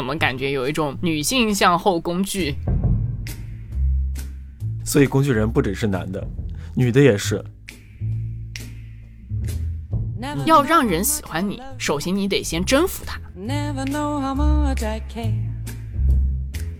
[0.00, 2.54] 怎么感觉有一种女性向后工具？
[4.82, 6.26] 所以工具人不只是男的，
[6.74, 7.44] 女的也是。
[10.46, 13.20] 要让人喜欢你，首先你得先征服他。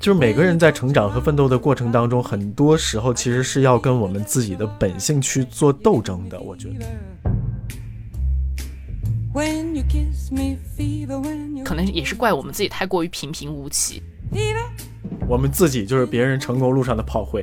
[0.01, 6.41] 就是每个人在成长和奋斗的过程当中，很多时候其实是要跟我们自己的本性去做斗争的。
[6.41, 6.87] 我觉得，
[11.65, 14.03] 可能也是怪我们自己太过于平平无奇。
[15.29, 17.43] 我们自己就是别人成功路上的炮灰。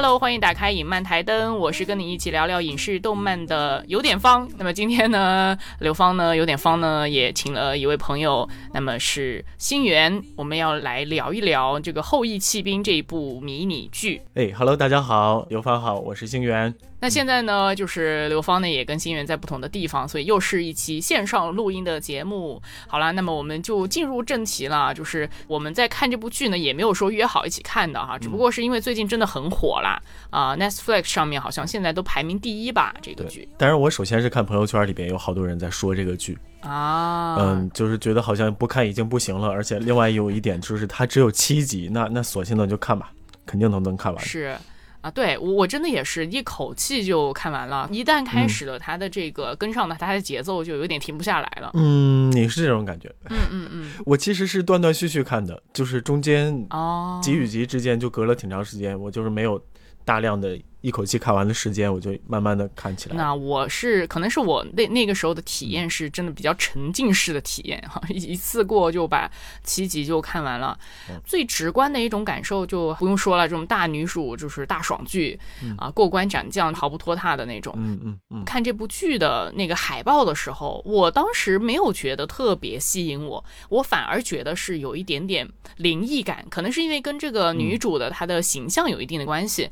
[0.00, 1.58] hello，欢迎打开影漫台灯。
[1.58, 4.48] 我是跟你一起聊聊影视动漫的有点方。
[4.56, 6.36] 那么今天呢，刘芳呢？
[6.36, 7.10] 有点方呢？
[7.10, 8.48] 也请了一位朋友。
[8.72, 14.22] 那么是星源，我们要来聊一聊这个后羿弃兵这一部迷你剧。
[14.34, 16.72] 哎，hello，大家好，刘芳好，我是星源。
[17.00, 22.60] 那现在呢，就是刘芳呢也跟星源在不同的地方，所以又是一期线上录音的节目。
[22.88, 33.48] 好了，那么我们就进入正题了，就是我们在看这部剧呢，也没有说约好一起看的哈，只不过是因为最近真的很火啦，啊，Netflix 上面好像现在都排名第一吧，这个剧。
[33.56, 43.12] 但是我首先是看朋友圈里边有好多人在说这个剧啊，嗯，就是觉得好像不看已经不行了，而且另外有一点就是它只有七集，那那索性呢就看吧，
[43.46, 44.24] 肯定能能看完。
[44.24, 44.56] 是。
[45.00, 47.88] 啊，对我我真的也是一口气就看完了。
[47.92, 51.70] 一旦开始了，它的这个跟上的它的节奏就有点停不下来了。
[51.74, 53.08] 嗯，你是这种感觉？
[53.30, 53.90] 嗯嗯嗯。
[54.04, 59.62] 我其实是断断续续看的，就是中间哦集与集之间就隔了挺长时间，我就是没有
[60.04, 60.58] 大量的。
[60.80, 63.16] 一口气看完的时间，我就慢慢的看起来。
[63.16, 69.30] 那我是可能是我那那个时候的体验是真的比较沉浸式的体验哈， 一次过就把
[69.64, 70.78] 七集就看完了。
[71.24, 75.38] 最直观的一种感受就不用说了，这种大女主就是大爽剧
[75.76, 77.74] 啊，过关斩将毫不拖沓的那种。
[77.76, 78.44] 嗯嗯嗯。
[78.44, 89.68] 看这部剧的那个海报的时候，我当时没有觉得特别吸引我，我反而觉得是有一点点灵异感，可能是因为跟这个女主的她的形象有一定的关系。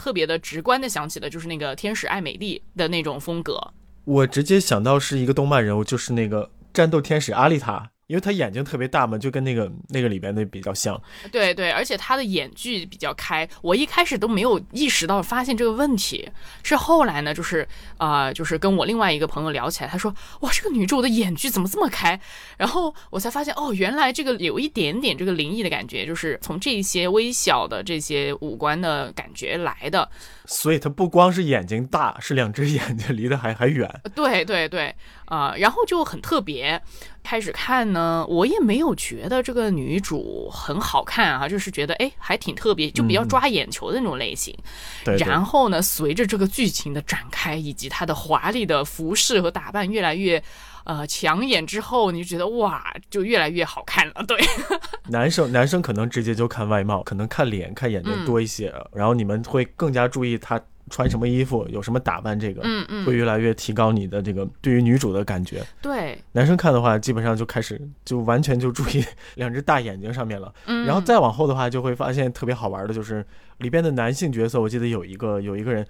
[0.00, 3.60] 特别的直观的想起的就是那个天使艾美丽的那种风格，
[4.04, 7.90] 我直接想到是一个动漫人物，就是那个战斗天使阿丽塔。
[8.10, 11.00] 因为他眼睛特别大嘛，就跟那个那个里边的比较像。
[11.30, 16.28] 对对，而且他的眼距比较开，我一开始都没有意识到发现这个问题，
[16.64, 17.64] 是后来呢，就是
[17.98, 22.20] 啊，就是跟我另外一个朋友聊起来，他说哇，这个女主的眼距怎么这么开？
[22.56, 30.10] 然后我才发现哦，原来这个有一点点这个灵异的感觉，就是从这些微小的这些五官的感觉来的。
[30.52, 33.88] 所以它不光是眼睛大，是两只 眼睛离得还还远。
[34.16, 34.92] 对对对，
[35.26, 36.82] 啊，然后就很特别。
[37.22, 44.56] 开始看呢，我也没有觉得这个女主很好看啊，就是觉得哎还挺特别，就比较抓眼球的那种类型。
[45.04, 45.16] 对。
[45.18, 50.42] 然后呢，随着这个剧情的展开，以及她的华丽的服饰和打扮越来越
[50.84, 54.24] 呃抢眼之后，你就觉得哇，就越来越好看了。
[54.26, 54.38] 对。
[55.08, 60.60] 男生男生可能直接就看外貌，可能看脸看眼睛多一些，然后你们会更加注意他。
[60.88, 65.64] 穿什么衣服，有什么打扮，这个嗯嗯，会越来越提高你的这个对于女主的感觉。
[65.80, 69.04] 对，男生看的话，基本上就开始就完全就注意
[69.36, 70.52] 两只大眼睛上面了。
[70.66, 73.24] 嗯，然后再往后的话，就会发现特别好玩的，就是
[73.58, 75.86] 里边的男性角色，我记得有一个有一个人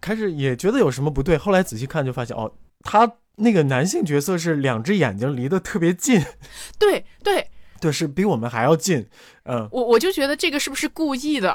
[0.00, 2.50] 开始也觉得有什么不对，后来仔细看就发现哦，
[2.84, 3.06] 他
[3.36, 6.22] 那个男性角色是两只眼睛离得特别近。
[6.78, 7.48] 对对。
[7.80, 9.08] 对，是比我们还要近，
[9.42, 11.52] 嗯，我我就觉得这个是不是故意的？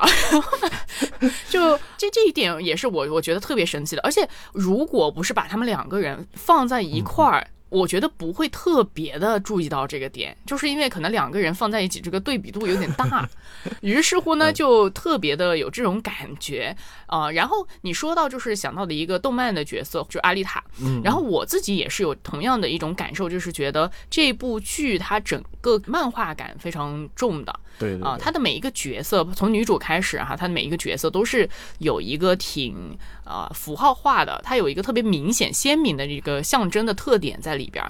[1.47, 7.47] 就这这一点也是我我觉得特别神奇的，而且如果不是把他们两个人放在一块儿。
[7.69, 13.27] 我觉得不会特别的注意到这个点，就是因为可能两个人放在一起，这个对比度有点大，
[13.81, 16.75] 于是乎呢，就特别的有这种感觉
[17.07, 17.29] 啊。
[17.31, 31.49] 然后你说到就是想到的一个动漫的角色，就阿丽塔，嗯，然后我自己也是有同样的一种感受，就是觉得这部剧它整个漫画感非常重的，对啊，它的每一个角色从女主开始哈，它的每一个角色都是
[31.79, 32.97] 有一个挺
[33.27, 37.57] 啊符号化的，它有一个特别明显鲜明的一个象征的特点在。
[37.57, 37.83] 里边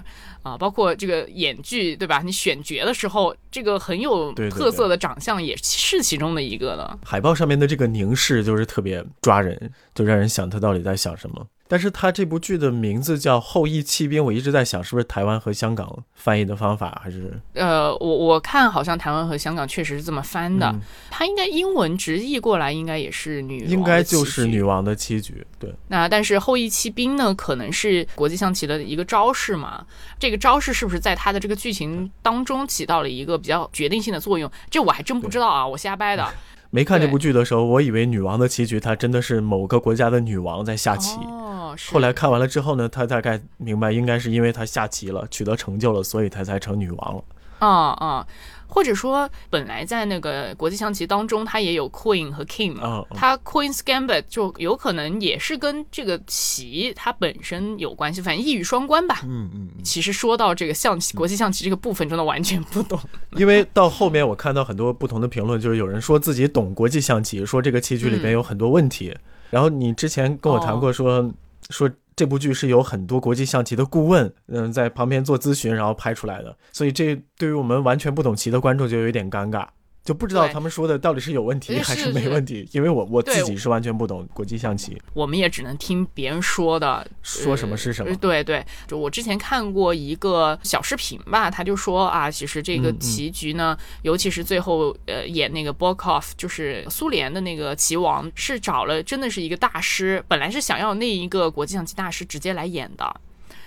[0.44, 2.22] 啊，包括这个演剧，对吧？
[2.24, 6.98] 你选角的时候，这个很有特色的长相也是其中的一个了。
[7.04, 11.46] 海报上面的这个凝视就是特别抓人，就让人想他到底在想什么。
[11.68, 17.40] 但是他这部剧的名字叫《后羿弃兵》，我一直在想，是不是台湾和香港翻译的方法，还是？
[17.54, 29.86] 呃，我我看好像台湾和香港确实是这么翻的，嗯它应该英文直译过来应该也是女王应该就是女王的棋局，对，那但是后羿弃兵呢，可能是国际象棋的一个招式嘛？
[30.20, 34.50] 这个招式是不是在它的这个剧情当中起到了一个比较决定性的作用？
[34.70, 36.28] 这我还真不知道啊，我瞎掰的。
[36.70, 41.18] 没看这部剧的时候，我以为女王的棋局，它真的是某个国家的女王在下棋。
[41.22, 47.24] 哦，后来看完了之后呢，他大概明白，应该是因为她下棋了，取得成就了，所以她才成女王了。
[47.60, 48.28] 啊啊、
[48.68, 52.76] 或者说本来在那个国际象棋当中，它也有 Queen 和 King
[53.16, 59.22] 它 Queen's Gambit 就有可能也是跟这个棋它本身有关系，反正一语双关吧。
[59.24, 59.70] 嗯嗯。
[59.84, 63.00] 其实说到这个象棋，国际象棋这个部分，真的完全不懂。
[63.38, 69.16] 因为到后面我看到很多不同的评论，就是有人说自己懂国际象棋，说这个棋局里边有很多问题。
[69.50, 71.32] 然后你之前跟我谈过说、
[71.70, 76.58] 说这部剧是有很多国际象棋的顾问，嗯，在旁边做咨询，然后拍出来的。
[76.72, 79.68] 所以这对于我们完全不懂棋的观众就有点尴尬。
[80.08, 88.16] 就不知道他们说的到底是有问题还是是没问题，因为我我自己是完全不懂国际象棋，我们也只能听别人说的，说什么是什么呃。
[88.16, 103.14] 对对，就我之前看过一个小视频吧，他就说啊，其实这个棋局呢，尤其是最后呃演那个 Bokov，就是苏联的那个棋王，是找了真的是一个大师，本来是想要那一个国际象棋大师直接来演的。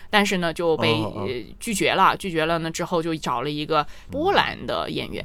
[0.08, 5.22] 但是呢，就被、拒绝了，拒绝了呢之后就找了一个波兰的演员，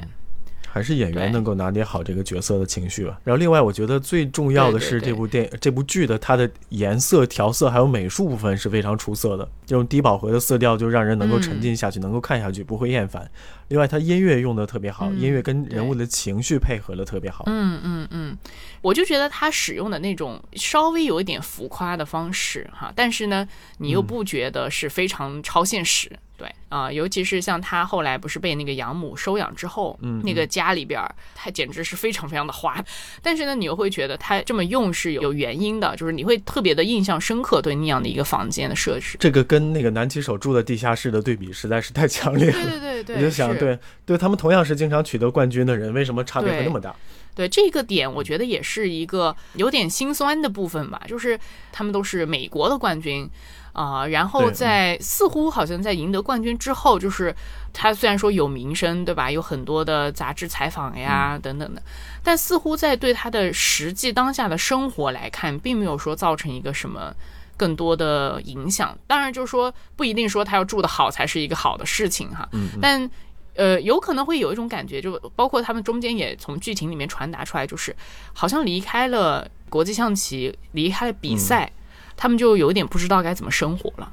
[0.75, 3.17] 还是演员能够拿捏好这个角色的情绪吧。
[3.23, 13.25] 然后另外，我觉得最重要的是这部电这部剧的它的颜色调色还有美术部分是非常出色的，这种低饱和的色调就让人能够沉浸下去，能够看下去，不会厌烦。
[13.69, 17.45] 另外，它音乐用的特别好，嗯音乐跟人物的情绪配合的特别好。
[17.47, 18.37] 嗯嗯嗯，
[18.81, 26.11] 我就觉得他使用的那种稍微有一点浮夸的方式哈，但是呢，你又不觉得是非常超现实。
[26.37, 32.83] 对啊、尤其是像他后来不是被那个养母收养之后，嗯那个家里边儿，他简直是非常非常的花。
[33.23, 39.15] 但是呢，你又会觉得他这么用是有有原因的，就是你会特别的印象深刻对那样的一个房间的设置。
[39.17, 42.53] 这个跟那个南骑手住的地下室的对比实在是太强烈了。
[42.53, 46.93] 对对对对，我就想，对对，他们同样是经常取得冠军的人，为什么差别会那么大？
[47.33, 51.39] 对这个点，我觉得也是一个有点心酸的部分吧，就是
[51.71, 53.29] 他们都是美国的冠军。
[53.75, 57.35] 啊、然后在似乎好像在赢得冠军之后，就是
[57.73, 59.29] 他虽然说有名声，对吧？
[59.29, 61.83] 有很多的杂志采访嗯呀等等的，
[62.23, 67.13] 但似乎在对他的实际当下的生活来看，并没有说造成一个什么
[67.57, 68.97] 更多的影响。
[69.05, 73.11] 当然，就是说不一定说他要住得好才是一个好的事情哈，嗯，嗯但
[73.55, 77.95] 呃，有可能会有一种感觉，就包括他们中间也从剧情里面传达出来，就是
[78.33, 81.71] 好像离开了国际象棋，离开了比赛，
[82.17, 84.11] 他们就有点不知道该怎么生活了。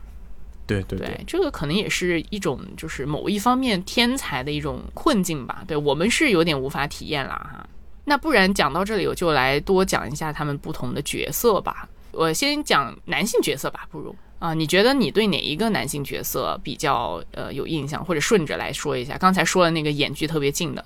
[0.66, 5.64] 对对对，这个可能也是一种就是某一方面天才的一种困境吧。
[5.66, 7.66] 对我们是有点无法体验了哈。
[8.04, 11.88] 那不然讲到这里，我就来多讲一下他们不同的角色吧。
[12.12, 19.16] 我先讲男性角色吧，不如啊，你觉得你对哪一个男性角色比较呃有印象，或者顺着来说一下？
[19.18, 20.84] 刚才说的那个眼距特别近的，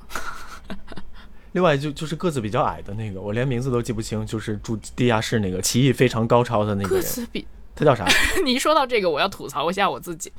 [1.57, 8.07] 另外就就是个子比较矮的那个，我连名字都记不清，就是住地下室那个棋艺非常高超的那个人，个子比他叫啥？
[8.45, 10.31] 你一说到这个，我要吐槽一下我自己。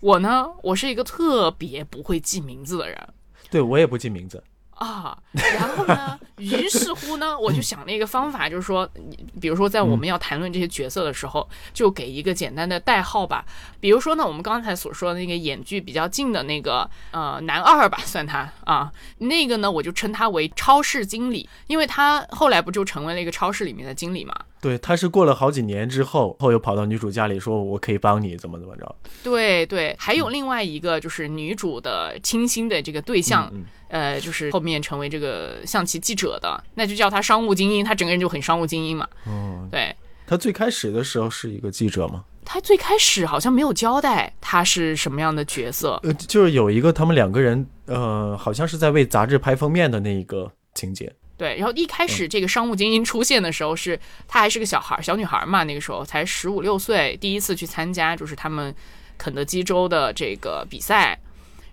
[0.00, 3.08] 我呢，我是一个特别不会记名字的人。
[3.50, 4.44] 对我也不记名字。
[4.78, 13.44] 啊，然后呢，于是乎呢，我就想了一个方法，就是说，你比如说在我们要谈论这些角色的时候，就给一个简单的代号吧。
[13.80, 24.34] 比如说呢，我们刚才所说的那个演距比较近的那个呃男二吧，算他啊，那个呢我就称他为超市经理，因为他后来不就成为了一个超市里面的经理嘛。
[24.60, 28.96] 对，他是过了好几年之后，后又跑到女主家里说我可以帮你怎么怎么着。
[29.22, 39.08] 对对，还有另外一个就是女主的倾心的这个对象，嗯呃，就是后面成为这个象棋记者的，那就叫他商务精英，他整个人就很商务精英嘛。
[39.26, 39.94] 嗯，哦，对
[40.26, 42.24] 他最开始的时候是一个记者吗？
[42.44, 51.12] 他最开始好像没有交代他是什么样的角色，呃，就是有一个他们两个人，呃，好像是在为杂志拍封面的那一个情节。
[51.38, 58.74] 对，然后一开始这个商务精英出现的时候是，她还是个小孩儿，小女孩儿嘛，那个时候才十五六岁，第一次去参加就是他们
[59.16, 61.16] 肯德基州的这个比赛，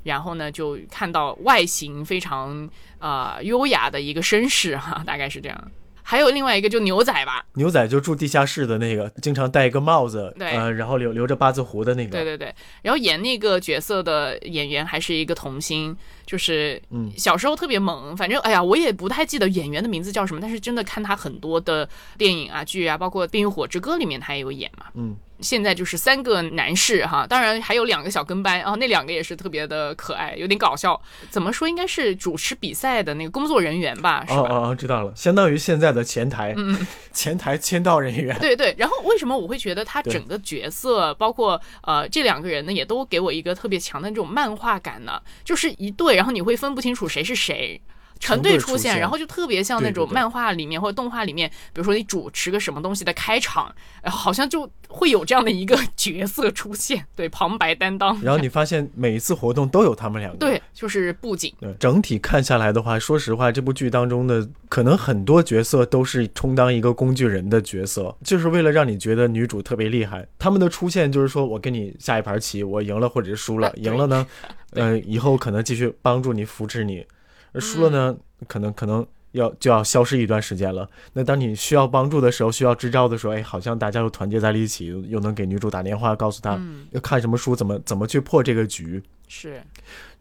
[0.03, 2.69] 然后呢就看到外形非常
[3.00, 5.72] 呃优雅的一个绅士哈，大概是这样。
[6.07, 10.51] 还有另外一个就牛仔吧，牛仔就住地下室的那个，经常戴一个帽子，对。
[10.51, 17.12] 呃，然后留留着八字胡的那个，对对对，然后演那个角色的演员还是一个童星，就是嗯。
[17.17, 24.85] 小时候特别萌，反正哎呀，我也不太记得演员的名字叫什么，但是真的看他很多的电影啊、剧啊，包括《冰与火之歌》里面他也有演嘛。
[24.93, 30.99] 嗯，现在就是三个男士哈，当然还有两个小跟班，啊那两个也是特别的可爱，有点搞笑。
[31.29, 31.67] 怎么说？
[31.67, 34.39] 应该是主持比赛的那个工作人员吧，是吧？
[34.39, 45.21] 哦哦哦，知道了，相当于现在的前台，嗯，前台签到人员，对对，然后为什么我会觉得他整个角色，包括呃这两个人呢，也都给我一个特别强的这种漫画感呢？
[45.43, 47.81] 就是一对，然后你会分不清楚谁是谁。
[48.19, 58.19] 成对出现，成队出现然后就特别像那种漫画里面或者动画里面，比如说你主持个什么东西的开场，然后好像就会有这样的一个 角色出现，对，旁白担当。
[58.22, 70.25] 然后你发现每一次活动都有他们两个，对，就是布景，对，整体看下来的话，说实话，这部剧当中的可能很多角色都是充当一个工具人的角色，就是为了让你觉得女主特别厉害。
[70.39, 74.25] 他们的出现就是说我跟你下一盘棋，我赢了或者是输了赢了呢，
[74.72, 77.05] 呃，以后可能继续帮助你扶持你，而
[77.59, 78.15] 输了呢，
[78.47, 79.05] 可能可能。
[79.35, 80.89] 要就要消失一段时间了。
[81.12, 89.03] 那当你需要帮助的时候，需要支招的时候，哎，好像大家又团结在了一起，又能给女主打电话，告诉她嗯，要看什么书，怎么怎么去破这个局。
[89.27, 89.62] 是，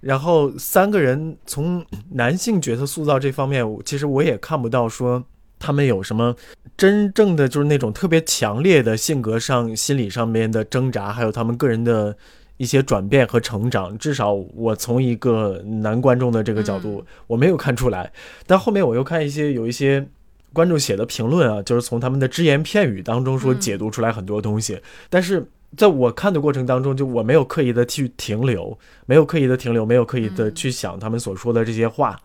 [0.00, 5.22] 然后三个人从男性角色塑造这方面，其实我也看不到说
[5.60, 6.34] 他们有什么
[6.76, 12.16] 真正的就是那种特别强烈的性格上、心理上面的挣扎，还有他们个人的
[12.64, 13.96] 一些转变和成长。
[13.98, 18.12] 至少我从一个男观众的这个角度，我没有看出来。
[18.46, 20.08] 但后面我又看一些有一些。
[20.54, 24.80] 观众写的评论啊，就是从他们的只言片语当中说嗯解读出来很多东西，
[25.10, 25.44] 但是
[25.76, 32.16] 在我看的过程当中，就我没有刻意的去停留，没有刻意的停留，没有刻意的去想他们所说的这些话，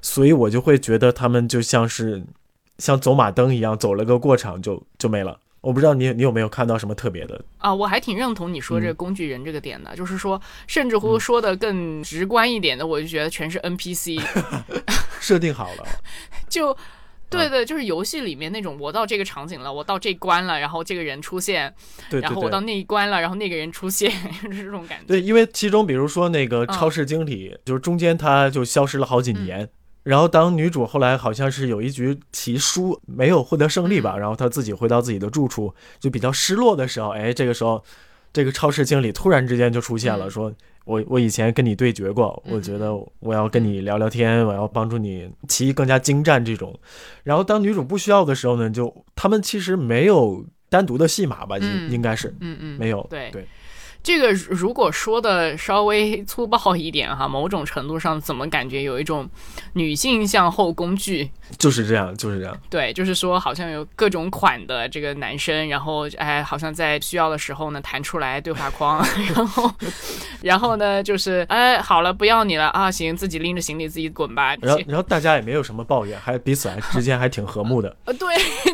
[0.00, 2.22] 所以我就会觉得他们就像是
[2.78, 5.36] 像走马灯一样，走了个过场就就没了。
[5.62, 7.42] 我不知道你你有没有看到什么特别的？
[7.56, 14.20] 啊，我还挺认同你说这个嗯工具人这个点的，就是说，甚至乎说的更直观一点的，我就觉得全是 NPC，
[15.18, 15.86] 设定好了，
[16.50, 16.76] 就。
[17.32, 21.74] 对对，就是游戏里面那种，我到这个场景了，我到这关了，然后这个人出现，
[22.10, 22.60] 对对然后我到。
[22.60, 24.12] 那一关了，然后那个人出现，
[24.44, 25.06] 就是这种感觉。
[25.06, 29.66] 对，因为其中比如说那个嗯超市经理，就是中间他就消失了好几年，
[30.02, 34.20] 然后当女主后来好像是有一局棋输没有获得胜利吧，嗯。
[34.20, 37.82] 然后她自己回到自己的住处，就比较失落的时候，哎，这个时候
[38.32, 40.30] 这个超市经理突然之间就出现了，嗯。
[40.30, 40.52] 说
[40.84, 46.76] 我我以前跟你对决过，我觉得我要跟你聊聊天，我要帮助你棋艺更加精湛这种。
[47.22, 51.92] 然后当女主不需要的时候呢，就他们其实没有单独的戏码吧，应、嗯。
[51.92, 53.06] 应该是嗯嗯，没有。
[53.08, 53.30] 对。
[53.30, 53.46] 对，
[54.02, 59.28] 这个如果说的稍微粗暴一点哈，某种程度上怎么感觉有一种
[59.74, 61.30] 女性向后工具？
[61.58, 62.58] 就是这样，就是这样。
[62.68, 69.04] 对，就是说好像有各种款的这个男生，然后哎，好像在需要的时候呢弹出来对话框，
[69.34, 69.70] 然后
[70.40, 74.56] 然后呢就是哎好了不要你了啊，行，自己拎着行李自己滚吧。
[74.56, 77.94] 然后，然后大家也没有什么抱怨，还彼此还之间还挺和睦的。
[78.06, 78.28] 呃对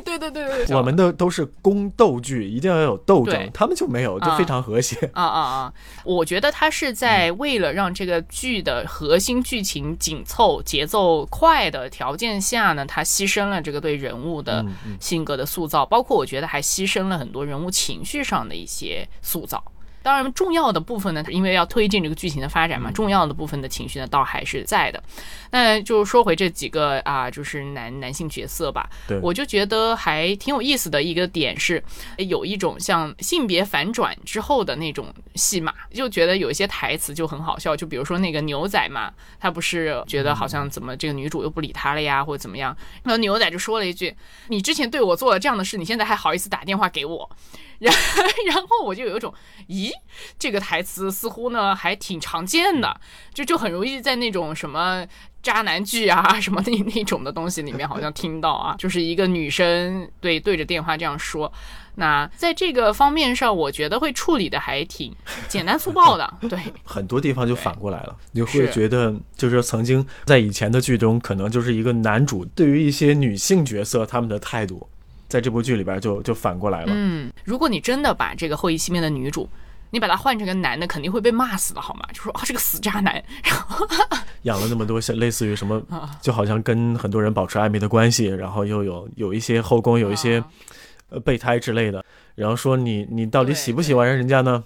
[0.05, 5.11] 对对对对，对我们的都是宫斗剧，一定要有斗争，他们就没有，就非常和谐。
[5.23, 5.73] 啊啊啊！
[6.05, 14.65] 我觉得他是在为了让这个剧的核心剧情紧凑、节奏快的条件下呢，他牺牲了这个对人物的
[15.01, 19.63] 性格的塑造，包括我觉得还牺牲了很多人物情绪上的一些塑造。
[20.09, 25.03] 当然，重要的部分呢，因为要推进这个剧情的发展嘛，重要的部分的情绪呢，倒还是在的。
[25.51, 28.89] 那就说回这几个啊，就是男男性角色吧。
[29.07, 31.85] 对我就觉得还挺有意思的一个点是，
[32.17, 37.77] 有一种像性别反转之后的那种戏码，就觉得有一些台词就很好笑。
[37.77, 44.17] 就比如说那个牛仔嘛，他不是觉得好像怎么这个女主又不理他了呀，或者怎么样，然后牛仔就说了一句
[44.49, 47.29] ：“你之前对我做了这样的事，你现在还好意思打电话给我？”
[47.79, 47.95] 然
[48.47, 49.33] 然后我就有一种，
[49.69, 49.91] 咦，
[50.39, 53.01] 这个台词似乎呢还挺常见的，
[53.33, 55.07] 就就很容易在那种什么
[55.43, 61.53] 渣男剧啊什么那那种的东西里面好像听到啊，就是一个女生对对着电话这样说。
[61.95, 65.13] 那在这个方面上，我觉得会处理的还挺
[65.49, 74.89] 简单粗暴的，对，很多地方就反过来了，你会觉得就是曾经在以前的剧中，可能就是一个男主对于一些女性角色他们的态度，
[75.29, 76.93] 在这部剧里边就就反过来了。
[76.95, 79.49] 嗯，如果你真的把这个后羿熄灭的女主。
[79.91, 82.07] 你把她换成个男的，肯定会被骂死的，好吗？
[82.13, 83.25] 就说啊，这个死渣男，
[84.45, 90.47] 养了那么多像类似于什么，啊就好像跟很多人保持暧昧的关系，然后又有有一些后宫，有一些啊
[91.09, 92.05] 呃备胎之类的，
[92.35, 94.63] 然后说你你到底喜不喜欢人家呢？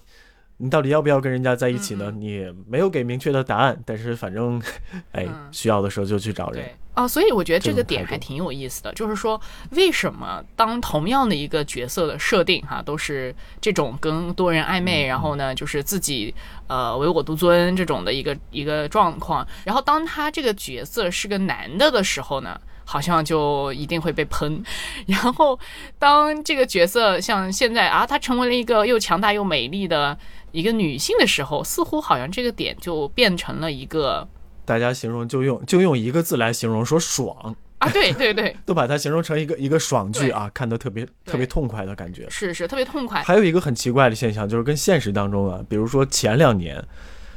[0.56, 2.10] 你到底要不要跟人家在一起呢？
[2.10, 4.60] 你没有给明确的答案，但是反正，
[5.12, 6.64] 哎，需要的时候就去找人。
[6.94, 16.34] 对哦，所以我觉得这个点还挺有意思的，就是说为什么当同样的一个角色的设定哈，都是这种跟多人暧昧，然后呢，就是自己
[16.66, 22.60] 呃唯我独尊这种的一个一个状况，然后当他这个角色是个男的的时候呢？
[22.84, 24.62] 好像就一定会被喷，
[25.06, 25.58] 然后
[26.00, 30.18] 当这个角色像现在啊，她成为了一个又强大又美丽的
[30.50, 34.28] 一个女性的时候，似乎好像这个点就变成了一个
[34.64, 37.54] 大家形容就用就用一个字来形容，说爽。
[37.78, 43.22] 啊，对对对， 都把它形容成一个一个爽剧啊，看得特别特别痛快的感觉，是是特别痛快。
[43.22, 46.82] 还有一个很奇怪的现象，就是跟现实当中啊，比如说前两年。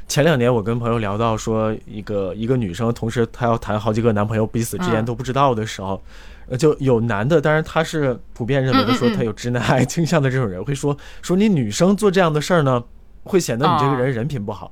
[0.08, 6.00] 前两年我跟朋友聊到说，一个一个女生同时她要谈好几个男朋友，彼此之间都不知道的时候，
[6.48, 12.84] 呃，就有男的，当然他是普遍认为的说他有直男癌倾向的这种人会说说你女生做这样的事儿呢，
[13.24, 14.72] 会显得你这个人人品不好。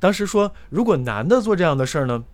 [0.00, 2.24] 当时说如果男的做这样的事儿呢，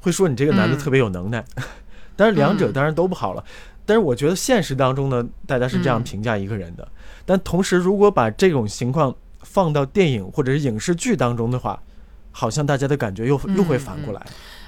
[0.00, 1.44] 会说你这个男的特别有能耐。
[2.14, 3.44] 但是两者当然都不好了。
[3.84, 6.86] 但是我觉得现实当中呢，大家是这样评价一个人的。
[7.26, 9.12] 但同时，如果把这种情况。
[9.42, 11.82] 放到电影或者是影视剧当中的话，
[12.30, 14.20] 好像大家的感觉又又会反过来。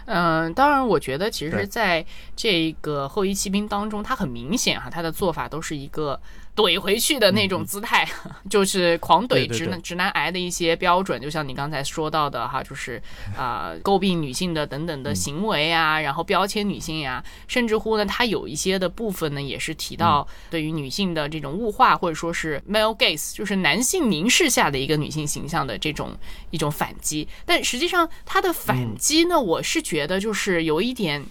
[0.07, 6.19] 嗯，当然，我觉得其实在这个后裔骑兵当中，他很明显哈，他的做法都是一个。
[6.55, 8.07] 怼回去的那种姿态，
[8.51, 13.03] 就是狂怼直男直男癌的一些标准，就像你刚才说到的哈，就是
[13.37, 26.15] 啊，诟病女性的等等的行为啊，然后标签女性呀，甚至乎呢，他有一些的部分呢，也是提到对于女性的这种物化，或者说是 male gaze，就是男性凝视下的一个女性形象的这种
[26.51, 27.27] 一种反击。
[27.47, 31.25] 但实际上，他的反击呢，我是觉得就是有一点。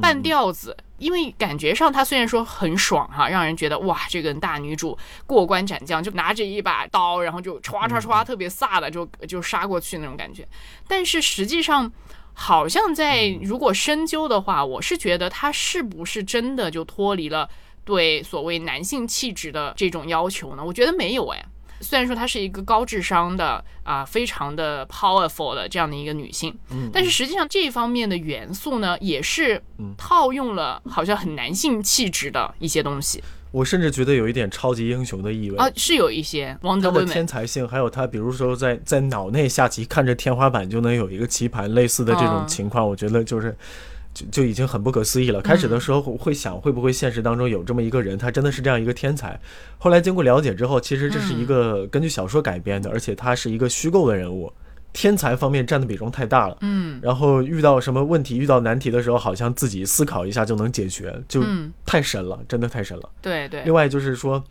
[0.00, 4.96] 半吊子，因为感觉上她虽然说很爽哈，让人觉得哇，这个大女主
[5.26, 10.48] 过关斩将，就拿着一把刀，然后就歘歘歘，特别飒的就就杀过去那种感觉。
[10.88, 11.92] 但是实际上，
[12.32, 17.48] 好像在如果深究的话，我是觉得她是不是真的就脱离了
[17.84, 20.64] 对所谓男性气质的这种要求呢？
[20.64, 21.44] 我觉得没有哎。
[21.82, 29.62] 虽然说她是一个高智商的啊，非常的 powerful 的这样的一个女性，嗯，但是实际上这方面的元素呢，也是
[29.98, 33.22] 套用了好像很男性气质的一些东西。
[33.50, 36.56] 我甚至觉得有一点超级英雄的意味啊，是有一些。
[36.62, 43.54] 他的天才性，还有他，比如说在在脑内下棋，看着天花板就能有一个棋盘类似的这种情况，我觉得就是。
[44.14, 45.40] 就就已经很不可思议了。
[45.40, 49.38] 开始的时候会想，会不会现实当中有这么一个人，他真的是这样一个天才。
[49.78, 54.52] 后来经过了解之后，其实这是一个根据小说改编的，而且他是一个虚构的人物。
[54.92, 56.56] 天才方面占的比重太大了。
[56.60, 57.00] 嗯。
[57.02, 61.42] 然后遇到什么问题、遇到难题的时候，好像自己思考一下就能解决，就
[61.86, 63.08] 太神了，真的太神了。
[63.20, 63.62] 对对。
[63.64, 64.44] 另外就是说。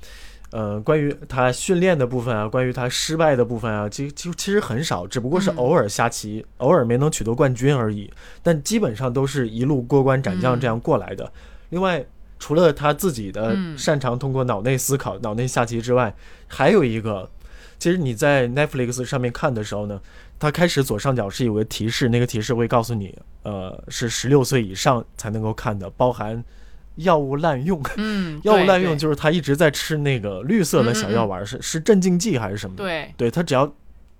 [0.51, 8.11] 呃，关于他训练的部分啊，关于他失败的部分啊，其其实其实很少，只不过是偶尔下棋，偶尔没能取得冠军而已。
[8.43, 11.31] 但基本上都是一路过关斩将这样过来的。
[11.69, 12.05] 另外，
[12.37, 16.13] 除了他自己的擅长通过脑内思考、脑内下棋之外，
[16.47, 17.29] 还有一个，
[17.79, 20.01] 其实你在 Netflix 上面看的时候呢，
[20.37, 26.43] 它开始左上角是有个提示，那个提示会告诉你，呃，是十六岁以上才能够看的，包含。
[27.03, 32.75] 药物滥用，嗯， 药物滥用就是他一直在吃那个绿色的小药丸，是是镇静剂还是什么？
[32.75, 33.71] 对，对他只要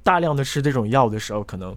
[0.03, 1.75] 大量的吃这种药的时候，可能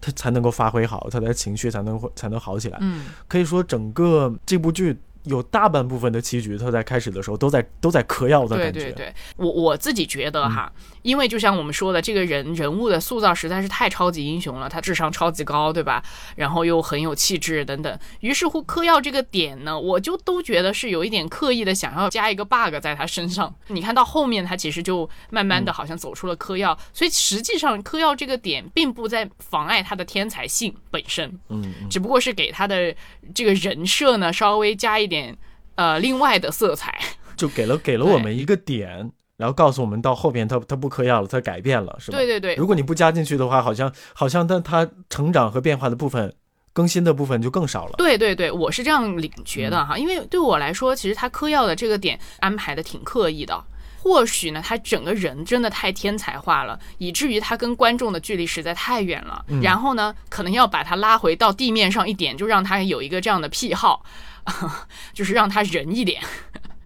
[0.00, 2.78] 他才能够发挥好，他的情绪才能才能好起来。
[2.80, 4.96] 嗯，可以说整个这部剧。
[5.24, 8.72] 有大半部分的棋局，他在开始的时候都在都在嗑药的感觉。
[8.72, 10.70] 对对对，我我自己觉得哈，
[11.04, 16.02] 因为就像我们说的，这个人人物的塑造实在是太超级英雄了，他智商超级高，对吧？
[16.34, 17.98] 然后又很有气质等等。
[18.18, 23.54] 于是乎，嗑药这个点呢，我就都觉得是有一点刻意的，想要加一个 bug 在他身上。
[23.68, 32.94] 你看到后面，他其实就慢慢的好像走出了嗑药，所以实际上嗑药这个点并不在妨碍他的天才性本身，嗯，只不过是给他的
[33.34, 35.14] 这个人设呢稍微加一点。
[35.14, 35.38] 点
[35.76, 36.98] 呃，另外的色彩，
[37.36, 42.18] 就给了给了我们一个点，然后告诉我们到后边他他不嗑药了，他改变了，是吧？
[42.18, 42.54] 对对对。
[42.54, 46.32] 如果你不加进去的话，好像好像他他成长和变化的部分，
[46.72, 47.94] 更新的部分就更少了。
[47.98, 53.64] 对对对，我是这样领觉的哈，因为对我来说，其实他嗑药的这个点安排的挺刻意的。
[53.98, 59.42] 或许呢，他整个人真的太天才化了，以至于他跟观众的距离实在太远了。
[59.62, 64.04] 然后呢，可能要把他拉回到地面上一点，就让他有一个这样的癖好。
[65.14, 66.20] 就是让他人一点，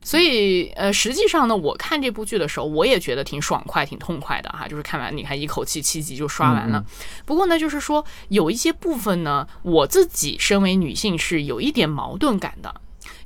[0.09, 4.67] 所以呃，实际上呢，我看这部剧的时候，我也觉得挺爽快、挺痛快的哈。
[4.67, 6.83] 就是看完，你看一口气七集就刷完了。
[7.27, 12.75] 不过呢，就是说有一些部分呢，我自己身为女性是有一点矛盾感的，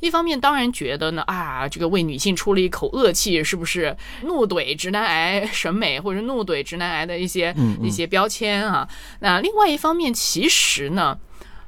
[0.00, 8.88] 一方面当然觉得呢啊，这个为女性出了一口恶气，是不是怒怼直男癌审美或者怒怼直男癌的一些一些标签啊？
[9.20, 11.16] 那另外一方面，其实呢。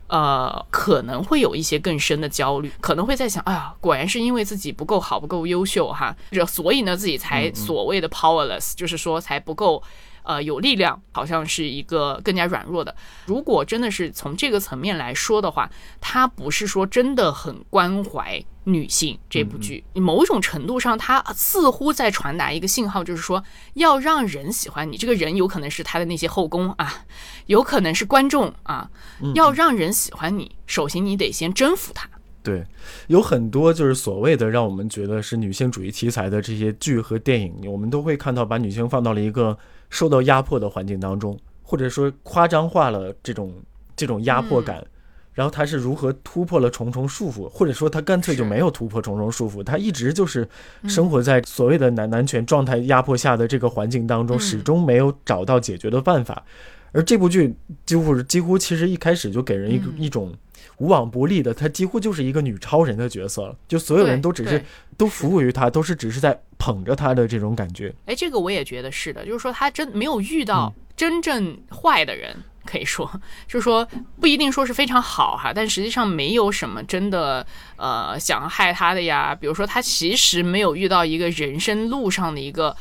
[0.08, 9.82] 呃，可能会有一些更深的焦虑，可能会在想，哎呀，果然是因为自己不够好，不够优秀哈，这所以呢，自己才所谓的 powerless，就是说才不够。
[10.24, 12.94] 呃，有力量好像是一个更加软弱的。
[13.26, 19.18] 如果真的是从这个层面来说的话，它不是说真的很关怀女性。
[19.30, 24.96] 这部剧某种程度上，它似乎在传达一个信号，就是说要让人喜欢你。
[24.96, 27.04] 这个人有可能是他的那些后宫啊，
[27.46, 28.90] 有可能是观众啊。
[29.34, 32.08] 要让人喜欢你，首先你得先征服他。
[32.44, 32.64] 对，
[33.08, 39.58] 有很多就是所谓的让我们觉得是女性主义题材的这些剧和电影，我们都会看到把女性放到了一个。
[39.90, 43.54] 受到压迫的环境当中，或者说夸张化了这种
[43.94, 44.84] 这种压迫感，
[45.32, 50.48] 然后他是如何突破了重重束缚，或者说他干脆就没有突破重重束缚，他一直就是
[50.88, 56.42] 生活在所谓的男男权状态压迫下的这个环境当中，始终没有找到解决的办法。
[56.90, 57.54] 而这部剧
[57.86, 60.34] 几乎是几乎其实一开始就给人一个一种
[60.78, 64.64] 无往不利的，她几乎就是一个女超人的角色了，就所有人都只是
[64.96, 66.40] 都服务于她，都是只是在。
[66.56, 72.34] 捧着她的这种感觉，哎，这个我也觉得是的，就是说她真没有遇到真正坏的人，
[72.64, 73.10] 可以说，
[73.46, 73.86] 就是说
[74.18, 79.34] 不一定说是非常好哈，但实际上没有什么真的呃想害她的呀。
[79.34, 82.74] 比如说她其实没有遇到一个人生路上的一个，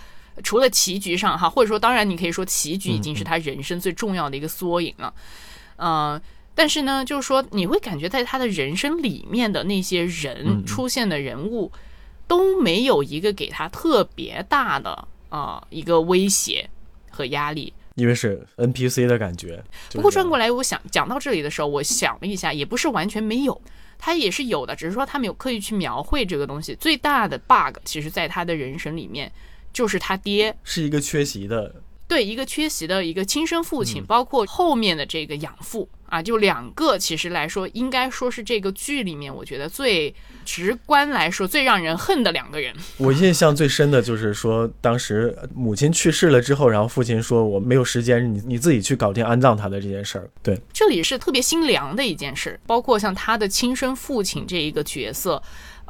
[0.43, 5.13] 除了棋局上哈，或者说当然你可以说棋局已经是他人生最重要的一个缩影了，
[5.75, 6.21] 嗯，
[6.55, 11.71] 但是呢，就是说你会感觉在他的人生里面的那些人出现的人物。
[12.25, 16.67] 都没有一个给他特别大的啊一个威胁
[17.11, 19.61] 和压力，因为是 NPC 的感觉。
[19.91, 23.61] 不过转过来，我想讲到这里的时候，我想了一下，也不是完全没有，
[23.99, 26.73] 他也是有的，只是说他没有刻意去描绘这个东西。
[26.75, 29.31] 最大的 bug，其实在他的人生里面，
[29.73, 31.75] 就是他爹是一个缺席的，
[32.07, 35.89] 对，一个缺席的一个亲生父亲，包括后面的这个养父。
[36.13, 40.13] 啊，就两个，其实来说，应该说是这个剧里面，我觉得最
[40.45, 42.71] 直观来说最让人恨的两个人。
[42.97, 50.29] 我印象最深的就是说，当时母亲去世了之后，然后父亲说我没有时间，你你自己去搞定安葬他的这件事儿。
[50.43, 55.41] 对，这里是特别心凉的一件事，包括像他的亲生父亲这一个角色。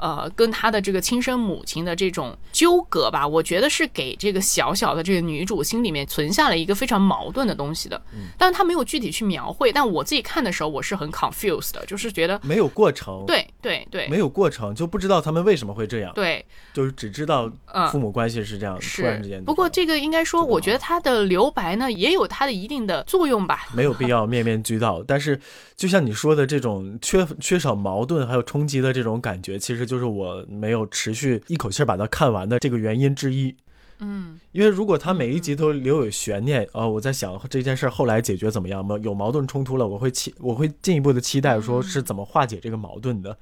[0.04, 7.96] 呃，跟他的这个亲生母亲的这种纠葛吧，我觉得是给这个小小的这个女主心里面存下了一个非常矛盾的东西的。
[8.14, 13.24] 嗯，但是他没有具体去描绘，但我自己看的时候，我是很 confused 的，就是觉得没有过程。
[13.26, 16.12] 对对对，没有过程就不知道他们为什么会这样。
[16.14, 17.50] 对，就是只知道
[17.90, 19.42] 父母关系是这样，突然之间。
[19.46, 23.70] 不过这个应该说，我觉得他的留白呢，也有它的一定的作用吧。
[23.74, 25.40] 没有必要面面俱到，但是
[25.78, 29.93] 就像你说的这种缺缺少矛盾还有冲击的这种感觉，其实就。
[29.94, 33.56] 就是我没有持续一口气把它看完的这个原因之一，
[34.00, 38.98] 嗯，因为如果他每一集都留有悬念，呃，我在想这件事后来解决怎么样吗？
[39.04, 43.38] 有矛盾冲突了，我会期我会进一步的期待，说是怎么化解这个矛盾的。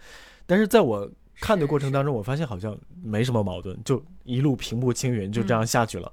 [0.45, 1.09] 但是在我
[1.39, 6.11] 看的过程当中，我发现好像没什么矛盾，就一路平步青云，就这样下去了。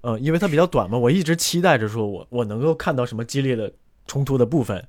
[0.00, 3.72] 嗯，因为它比较短嘛，我一直期待着说我我能够看到什么激烈的
[4.08, 4.84] 冲突的部分，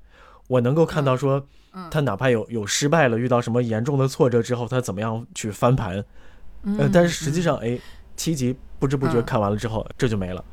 [0.48, 1.46] 我能够看到说。
[1.90, 6.04] 他哪怕有有失败了，遇到什么严重的挫折之后，他怎么样去翻盘？
[6.78, 7.78] 呃，但是实际上，哎，
[8.16, 10.44] 七集不知不觉看完了之后，这就没了。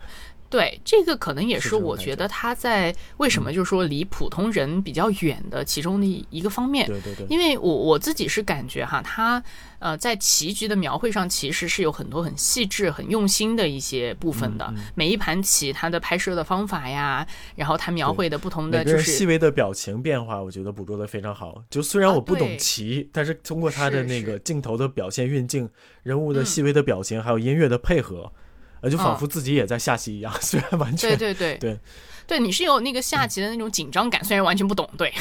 [0.50, 6.88] 对，这个可能也是我觉得他在为什么就是说离普通人比较远的其中的一个方面。
[6.88, 7.24] 对对对。
[7.30, 9.40] 因为我我自己是感觉哈，他
[9.78, 14.74] 呃在棋局的描绘上其实是有很多很细致、很用心的一些部分的。
[14.96, 21.62] 每一盘棋，它的拍摄的方法呀，然后他描绘的不同的就是细微的表情变化，我觉得捕捉的非常好。
[21.70, 25.70] 就虽然我不懂棋，但是通过他的那个镜头的表现、运镜、
[26.02, 28.32] 人物的细微的表情，还有音乐的配合。
[28.80, 31.58] 呃，就仿佛自己也在下棋一样， 虽然完全对对对。
[31.58, 31.78] 对。
[32.26, 35.12] 对，你是有那个下棋的那种紧张感，虽然完全不懂，对，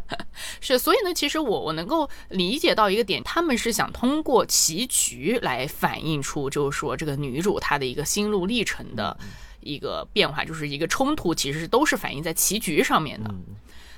[0.60, 9.18] 是，所以呢，其实我我能够理解到一个点，他们是想通过棋局来反映出，就是说这个女主她的一个心路历程的
[9.60, 13.34] 一个变化，就是一个冲突，其实是都是反映在棋局上面的。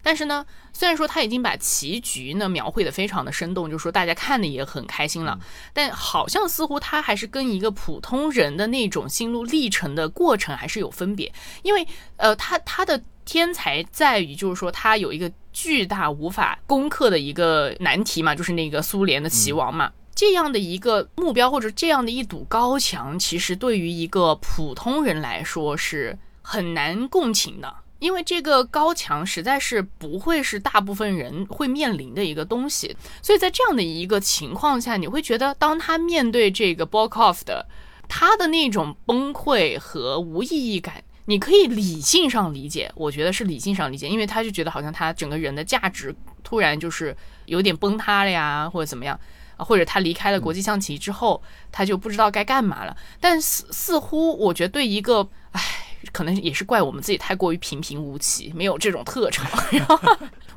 [0.03, 5.39] 但是呢，虽然说他已经把棋局呢描绘的非常的生动，就是说大家看的也很开心了，
[5.73, 11.33] 但好像似乎他还是跟一个普通人的那种心路历程的过程还是有分别，
[11.63, 11.87] 因为
[12.17, 27.75] 呃，他他的天才在于就是说他有一个巨大无法攻克的一个难题嘛，就是那个苏联的棋王嘛，这样的一个目标或者这样的一堵高墙，其实对于一个普通人来说是很难共情的。
[28.01, 37.67] 因为这个高墙实在是不会是大部分人会面临的一个东西，所以在这样的一个情况下，你会觉得当他面对这个 b o k o f 的
[38.09, 49.21] 他的那种崩溃和无意义感，你可以理性上理解，我觉得是理性上理解，因为他就觉得好像他整个人的价值突然就是有点崩塌了呀，或者怎么样，
[49.59, 52.97] 或者他离开了国际象棋之后，他就不知道该干嘛了。
[53.21, 55.40] 但似似乎我觉得对一个，唉。
[56.13, 59.47] 可能也是怪我们自己太过于平平无奇，没有这种特长。
[59.71, 59.99] 然后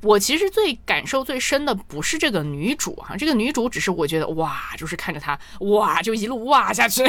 [0.01, 7.03] 我其实最感受最深的不是这个女主哈，这个女主只是我觉得哇，就是看着她哇就一路哇下去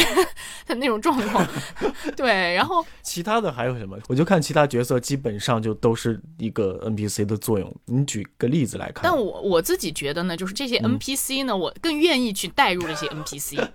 [0.66, 1.46] 的 那种状况。
[2.16, 3.98] 对，然后其他的还有什么？
[4.08, 7.74] 我就看其他角色基本上就都是一个 NPC 的作用。
[7.86, 9.02] 你举个例子来看。
[9.02, 13.68] 但我我自己觉得呢，就是这些 NPC 呢，我更愿意去带入这些 NPC。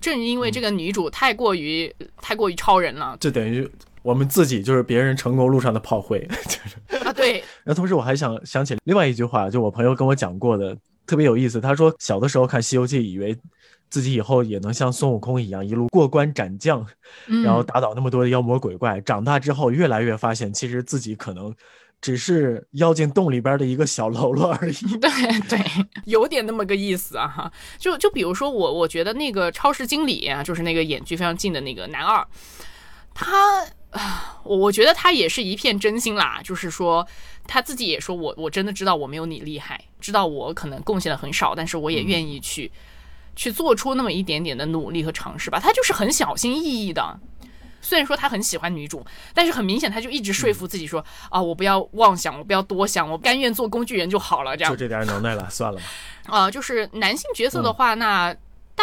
[0.00, 3.68] 正因为这个女主太过于太过于超人了，这等于。
[4.06, 6.60] 我们自己就是别人成功路上的炮灰，就
[6.96, 7.40] 是啊，对。
[7.64, 11.60] 然后同时我还想想起另外一句话，就我朋友跟我讲过的，特别有意思。
[11.60, 13.36] 他说小的时候看《西游记》，以为
[13.90, 16.86] 自己以后也能像孙悟空一样一路过关斩将，
[17.42, 19.00] 然后打倒那么多的妖魔鬼怪。
[19.00, 21.52] 长大之后越来越发现，其实自己可能
[22.00, 24.74] 只是妖精洞里边的一个小喽啰而已。
[25.02, 25.10] 对
[25.48, 25.58] 对，
[26.04, 27.52] 有点那么个意思啊哈。
[27.76, 32.24] 就就比如说我，我觉得那个超市经理啊，就是那个演剧非常近的那个男二，
[33.12, 33.66] 他。
[34.00, 37.06] 啊，我我觉得他也是一片真心啦，就是说
[37.46, 42.70] 他自己也说我我真的知道我没有你厉害，知道我可能贡献的很少，但是我也愿意去
[43.34, 45.58] 去做出那么一点点的努力和尝试吧。
[45.58, 47.18] 他就是很小心翼翼的，
[47.80, 54.56] 虽然说他很喜欢女主，但是很明显他就一直说服自己说啊，我不要妄想，我不要多想，我甘愿做工具人就好了。
[54.56, 55.84] 这样就这点能耐了，算了吧。
[56.26, 58.36] 啊，就是男性角色的话，那。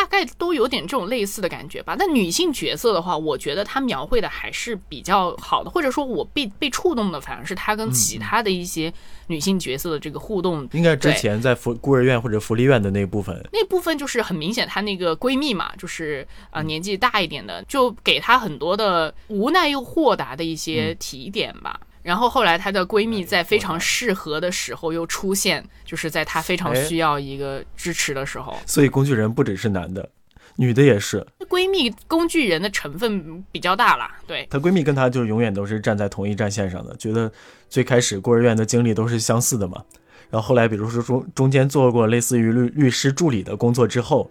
[0.04, 1.96] 大概都有点这种类似的感觉吧。
[1.98, 8.94] 那女性角色的话，我觉得她描绘的还是比较好的，或者说，我被被触动的反而是她跟其他的一些
[9.28, 10.68] 女性角色的这个互动。
[10.74, 21.80] 应该之前在福孤儿院或者福利院的那部分，那部分就是很明显，她那个闺蜜嘛，就是啊年纪大一点的，就给她很多的无奈又豁达的一些提点吧。
[22.04, 28.56] 然后后来她的闺蜜在非常适合的时候又出现，就是在她非常需要一个支持的时候。
[28.68, 30.08] 所以工具人不只是男的，
[30.58, 31.26] 女的也是。
[31.50, 34.46] 闺蜜工具人的成分比较大了，对。
[34.50, 37.32] 她闺蜜跟她就永远都是站在同一战线上的，觉得
[37.70, 39.82] 最开始孤儿院的经历都是相似的嘛。
[40.30, 44.30] 然后后来比如说中中间做过类似于律律师助理的工作之后，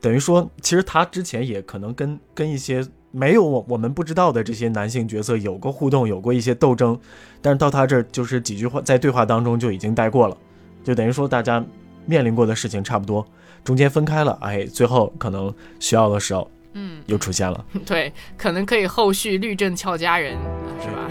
[0.00, 2.86] 等于说其实她之前也可能跟跟一些。
[3.18, 6.96] 没有我我们不知道的这些男性角色有过互动，有过一些斗争，
[7.42, 10.36] 但是到他这儿就是几句话在对话当中就已经带过了，
[10.84, 11.64] 就等于说大家
[12.06, 13.26] 面临过的事情差不多，
[13.64, 20.36] 中间分开了，哎，最后可能需要的时候，嗯，又出现了， 对，可能可以后续律政俏佳人，
[20.80, 21.10] 是吧？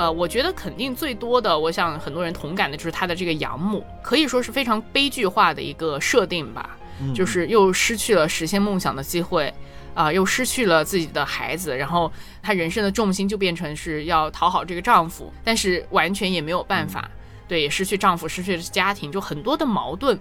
[0.00, 6.70] 呃，我觉得肯定最多的，我想很多人同感的就是他的这个养母，可以说是非常悲剧化的一个设定吧，
[7.14, 9.52] 就是又失去了实现梦想的机会，
[9.92, 12.10] 啊，又失去了自己的孩子，然后
[12.42, 17.06] 她人生的重心就变成是要讨好这个丈夫，但是完全也没有办法，
[17.46, 20.18] 对，也失去丈夫，失去了家庭，就很多的矛盾。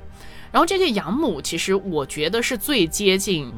[0.51, 3.49] 然后这个养母，其实我觉得是最接近。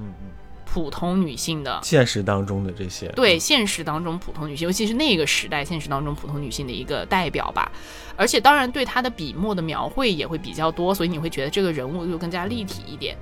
[0.73, 7.69] 普通女性的现实当中的这些，对现实当中普通女性，尤其是那个时代现实当中普通女性的一个代表吧。
[8.15, 13.17] 而且当然对她的笔墨的描绘也会比较多，所以你会觉得这个人物就更加立体一点。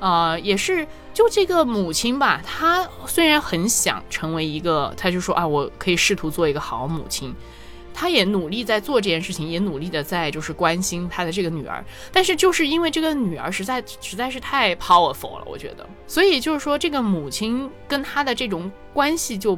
[0.00, 7.34] 呃，也是就这个母亲吧，她虽然很想成为一个，她就说啊，我可以试图做一个好母亲。
[7.94, 19.56] 他也努力在做这件事情，也努力的在就是关心他的这个女儿，但是就是因为这个女儿实在实在是太 powerful 了，我觉得，所以就是说这个母亲跟她的这种关系就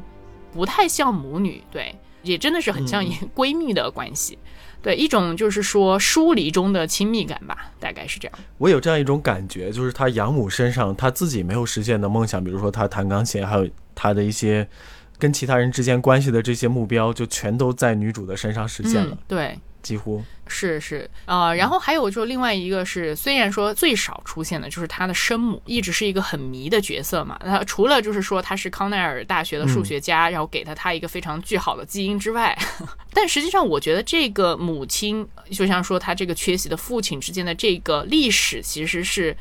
[0.53, 3.03] 不太像母女，对，也真的是很像
[3.35, 4.38] 闺蜜的关系，
[4.83, 8.38] 对，一种就是说疏离中的亲密感吧，大概是这样。
[8.59, 14.68] 我有这样一种感觉，就是他养母身上他自己没有实现的梦想，比如说他弹钢琴，还有他的一些。
[15.18, 19.16] 跟其他人之间关系的这些目标，就全都在女主的身上实现了。
[19.26, 21.55] 对，几乎是是啊。
[21.55, 27.38] 然后还有就另外一个是，虽然说最少出现的就是她的生母，一直是一个很迷的角色嘛。
[27.44, 32.57] 那除了就是说她是康奈尔大学的数学家，然后给了她一个非常巨好的基因之外，
[33.14, 39.37] 但实际上我觉得这个母亲，就像说她这个缺席的父亲之间的这个历史，其实是。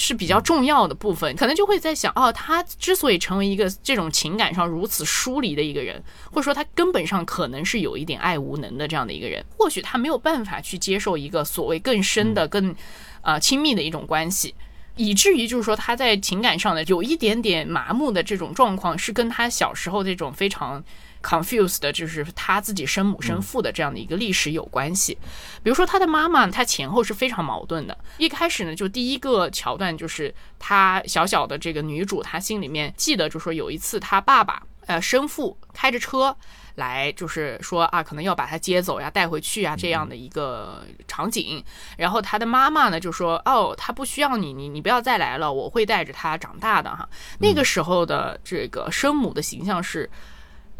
[0.00, 12.74] 是比较重要的部分，可能就会在想，哦，他之所以成为一个这种情感上如此疏离的一个人，或者说他根本上可能是有一点爱无能的这样的一个人，或许他没有办法去接受一个所谓更深的、更
[13.20, 14.54] 呃亲密的一种关系，
[14.96, 20.82] 以至于就是说他在情感上的有一点点麻木的这种状况，是跟他小时候这种非常。
[21.22, 25.18] Confused 的就是他自己生母生父的这样的一个历史有关系，
[25.62, 27.96] 比如说他的妈妈，他前后是非常矛盾的。
[28.18, 36.34] 一开始呢，就第一个桥段就是他小小的这个女主，她心里面记得，就说有一次他爸爸呃生父开着车
[36.76, 41.62] 来，就是说啊，可能要把他接走呀，带回去啊这样的一个场景。
[41.98, 47.06] 然后他的妈妈呢就说，哦，他不需要你，你你不要再来了，我会带着他长大的哈。
[47.40, 50.08] 那个时候的这个生母的形象是。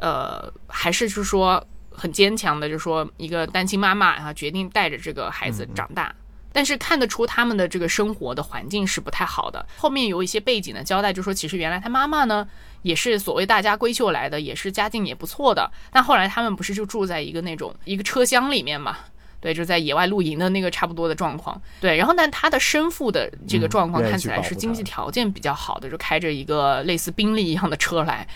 [0.01, 6.15] 呃，还是就是说很坚强的，就是说一个单亲妈妈啊，决定带着这个孩子长大。
[6.53, 9.65] 但是看得出他们的这个生活的环境是不太好的。
[9.77, 12.45] 后面有一些背景的交代，就说其实原来他妈妈呢
[12.83, 15.71] 也是所谓大家闺秀来的，也是家境也不错的。
[15.93, 18.97] 但后来他们不是就住在一个那种一个车厢里面嘛？
[19.41, 21.63] 对，就在野外露营的那个差不多的状况。
[21.81, 28.27] 对，然后但他的生父的这个状况看起来是经济条件比较好的，就开着一个类似宾利一样的车来。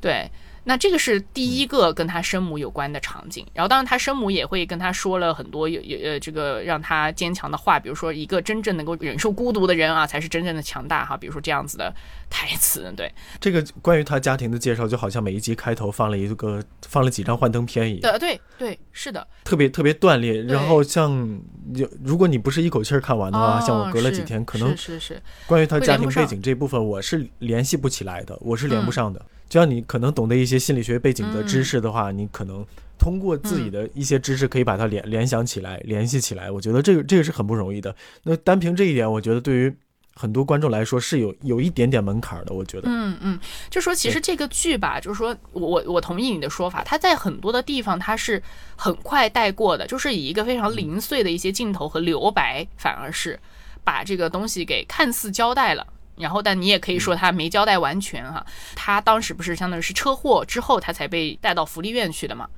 [0.00, 0.28] 对。
[0.64, 11.94] 那这个是第一个跟他生母有关的场景，然后当然他生母也会跟他说了很多有有呃这个让他坚强的话，比如说一个真正能够忍受孤独的人啊，才是真正的强大哈，比如说这样子的
[12.28, 12.92] 台词。
[12.96, 18.18] 对，这个关于他家庭的介绍，就好像每一集开头放了一个放了几张幻灯片一样。
[18.18, 20.42] 对 对对，是的，特别特别断裂。
[20.42, 21.40] 然后像
[21.74, 29.24] 有如果你不是一口气儿看完的话，像我隔了几天，可能是是关于他家庭背景这部分，我是联系不起来的，我是连不上的。
[29.50, 32.64] 就像你可能懂得一些心理学背景的知识的话，你可能
[32.96, 36.48] 通过自己的一些知识可以把它联联想起来、联系起来。
[36.50, 37.94] 我觉得这个这个是很不容易的。
[38.22, 39.74] 那单凭这一点，我觉得对于
[40.14, 42.54] 很多观众来说是有有一点点门槛的。
[42.54, 48.40] 我觉得，嗯嗯，就说其实这个剧吧，就是说我我同意你的说法，它在很多的地方它是
[48.76, 53.36] 很快带过的，就是以一个非常零碎的一些镜头和留白，反而是
[53.82, 55.84] 把这个东西给看似交代了。
[56.20, 58.44] 然后，但你也可以说他没交代完全哈。
[58.76, 62.48] 他当时不是相当于是车祸之后，他才被带到福利院去的嘛？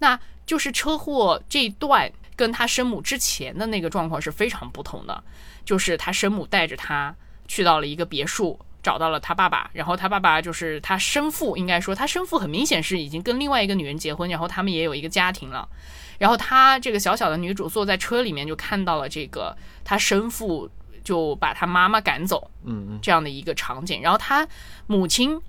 [0.00, 5.22] 那就是车祸这一段跟他生母之前的那个状况是非常不同的。
[5.64, 7.14] 就是他生母带着他
[7.46, 9.70] 去到了一个别墅，找到了他爸爸。
[9.72, 15.68] 然后他爸爸就是他生父，应该说他生父很明显是已经跟另外一个女人结婚，然后他们也有一个家庭了。
[16.18, 20.68] 然后他这个小小的女主坐在车里面，就看到了这个他生父。
[21.04, 24.02] 就把他妈妈赶走，嗯这样的一个场景。
[24.02, 24.48] 然后他
[24.86, 25.40] 母亲，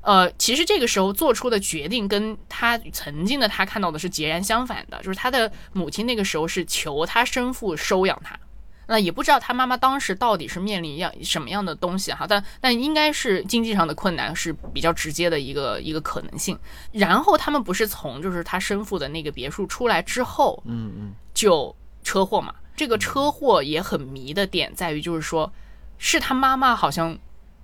[0.00, 4.96] 呃，其实这个时候做出的决定跟他曾经的他看到的是截然相反的。
[5.02, 8.38] 就是他的母亲那个时候是求他生父收养他，
[8.86, 12.24] 那也不知道他妈妈当时到底是面临一样什么样的东西哈。
[12.26, 16.58] 但但应该是经济上的困难是比较直接的一个一个可能性。
[16.92, 22.54] 然后他们不是从就是他生父的那个别墅出来之后，嗯嗯，就车祸嘛。
[22.76, 25.50] 这个车祸也很迷的点在于，就是说，
[25.98, 27.18] 是他妈妈好像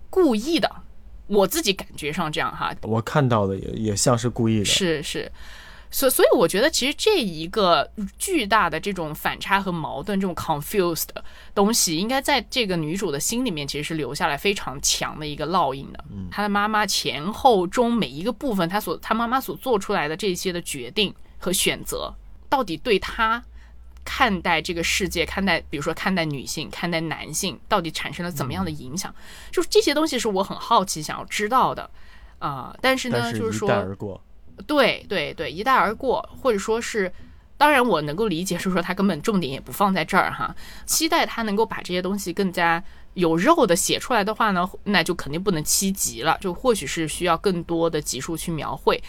[0.08, 0.70] 故意的，
[1.26, 2.74] 我自己感觉上这样哈。
[2.82, 4.64] 我看到的也也像是故意的。
[4.64, 5.30] 是是，
[5.90, 11.22] 所所以我觉得其实这一个巨大的这种反差和矛盾，这种 confused 的
[11.54, 16.02] 东西，应该在这个女主的心里面其实是留下来非常强的一个烙印的。
[16.10, 22.14] 嗯，她的妈妈前后中每一个部分，她所她妈妈所做出来的这些的决定和选择，
[22.48, 23.44] 到底对她。
[24.04, 29.14] 看待这个世界，看待比如说看待女性，看待男性，到底产生了怎么样的影响？
[29.50, 31.90] 就是这些东西是我很好奇想要知道的
[32.38, 32.76] 啊。
[32.80, 33.68] 但是呢，就是说，
[34.66, 37.12] 对对对，一带而过，或者说是。
[37.58, 40.52] 当然，我能够理解，是说他根本重点也不放在这儿哈。
[40.84, 42.82] 期待他能够把这些东西更加
[43.14, 49.00] 有肉的写出来的话呢，那就肯定不能七集了，就或许是需要更多的集数去描绘。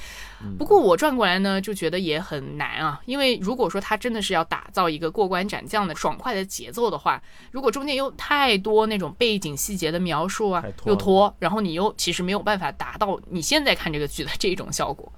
[0.57, 15.11] 不过我转过来呢，就觉得也很难啊，因为如果说他真的是要打造一个过关斩将的爽快的节奏的话，如果中间有太多那种背景细节的描述啊，又拖，然后你又其实没有办法达到你现在看这个剧的这种效果。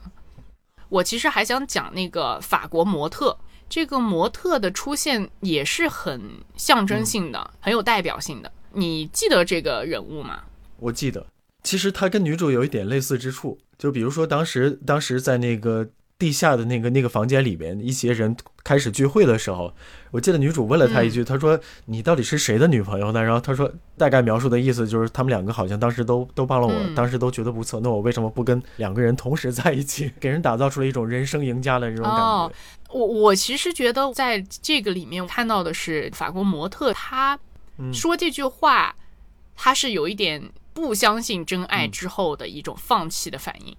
[0.90, 6.22] 我其实还想讲那个法国模特，这个模特的出现也是很
[6.56, 8.52] 象征性的，很有代表性的。
[8.72, 10.44] 你记得这个人物吗？
[10.78, 11.26] 我记得，
[11.66, 15.90] 其实他跟女主有一点类似之处，就比如说当时当时在那个。
[16.18, 19.76] 地下的那个那个房间里边，一些人开始聚会的时候，
[20.12, 30.10] 我记得女主问了他一句，他说：“你到底是谁的女朋友呢？”然后他说，大概描述的意思就是他们两个好像当时都都帮了我，当时都觉得不错，那我为什么不跟两个人同时在一起？
[30.18, 32.52] 给人打造出了一种人生赢家的这种感觉。
[32.92, 37.38] 我我其实觉得在这个里面看到的是法国模特，他
[37.92, 38.96] 说这句话
[39.54, 40.42] 他是有一点
[40.76, 43.76] 不相信真爱之后的一种放弃的反应。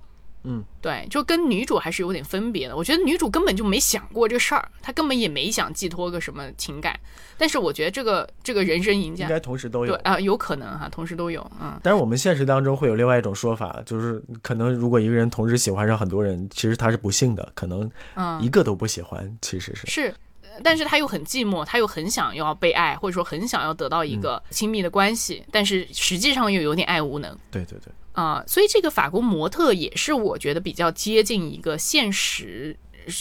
[0.48, 2.76] 嗯，对，就跟女主还是有点分别的。
[2.76, 6.96] 我觉得女主根本就没想过这事儿，她根本也没想寄托个什么情感。
[7.36, 11.44] 但是我觉得这个这个人生赢家应该同时都有对啊、有可能哈，同时都有。
[11.60, 19.84] 嗯，但是我们现实当中会有另外一种说法，就是可能如果一个人同时喜欢上很多人，其实他是不幸的，可能嗯一个都不喜欢，其实是。
[19.88, 20.14] 是，呃
[20.62, 27.36] 但是他又很寂寞，他又很想要被爱，或者说很想要得到一个亲密的关系，但是实际上又有点爱无能。
[27.50, 32.76] 对对对，啊、所以这个法国模特也是我觉得比较接近一个现实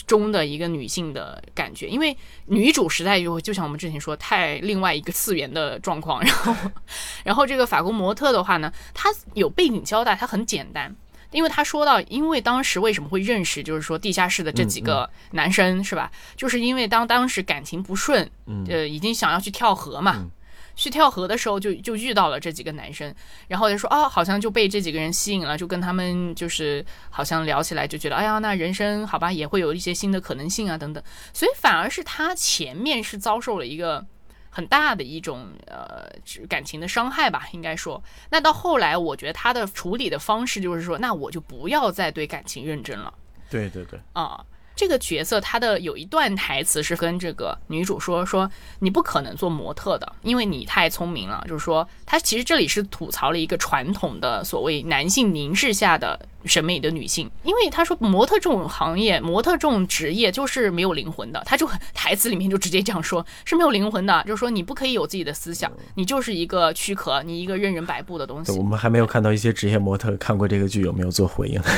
[0.07, 6.21] 中的一个女性的感觉，因为女主实在就就像我们之前说，太另外一个次元的状况。
[6.23, 6.55] 然后，
[7.23, 10.95] 然后这个法国模特的话呢，她有背景交代，她很简单。
[11.31, 16.11] 因为他说到，因为当时为什么会认识，就是说地下室的这几个男生、是吧？
[16.35, 20.31] 就是因为当当时感情不顺，嗯呃，已经想要去跳河嘛，嗯。
[20.77, 23.15] 去跳河的时候就就遇到了这几个男生，
[23.47, 31.01] 然后就说哦，好像就被这几个人吸引了，就跟他们就是好像聊起来，就觉得哎呀，那人生好吧，也会有一些新的可能性啊等等，
[31.31, 34.05] 所以反而是他前面是遭受了一个
[34.55, 36.09] 很大的一种呃
[36.47, 38.01] 感情的伤害吧，应该说。
[38.29, 43.13] 那到后来，我觉得他的处理的方式就是说，那我就不要再对感情认真了。
[43.49, 44.45] 对对对，啊。
[44.75, 48.49] 这个角色他的有一段台词是跟这个女主说说
[48.79, 51.43] 你不可能做模特的，因为你太聪明了。
[51.47, 68.65] 就是说，他其实这里是吐槽了一个传统的所谓男性凝视下的审美的女性，因为他说模特这种行业，模特这种职业就是没有灵魂的，他就台词里面就直接这样说，是没有灵魂的，就是说你不可以有自己的思想，你就是一个躯壳，你一个任人摆布的东西我。
[68.65, 71.61] 们还没有看到一些职业模特看过这个剧有没有做回应。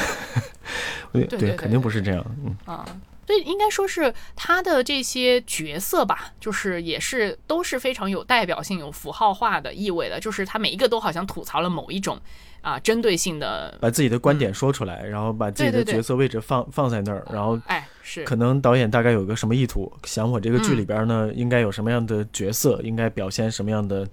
[1.13, 2.25] 对对对肯定不是这样。
[2.45, 2.85] 嗯，啊，
[3.28, 12.17] 所以应该说是他的这些角色吧，就是也是都是非常有代表性、有符号化的意味的，就是他每一个都好像吐槽了某一种
[12.61, 18.23] 啊针对性的，把自己的观点说出来，然后把自己的角色位置放放在那儿，然后哎，是。
[18.23, 20.78] 可能导演大概有个什么意图，想我这个剧嗯。
[20.78, 24.07] 里边呢、应该有什么样的角色，应该表现什么样的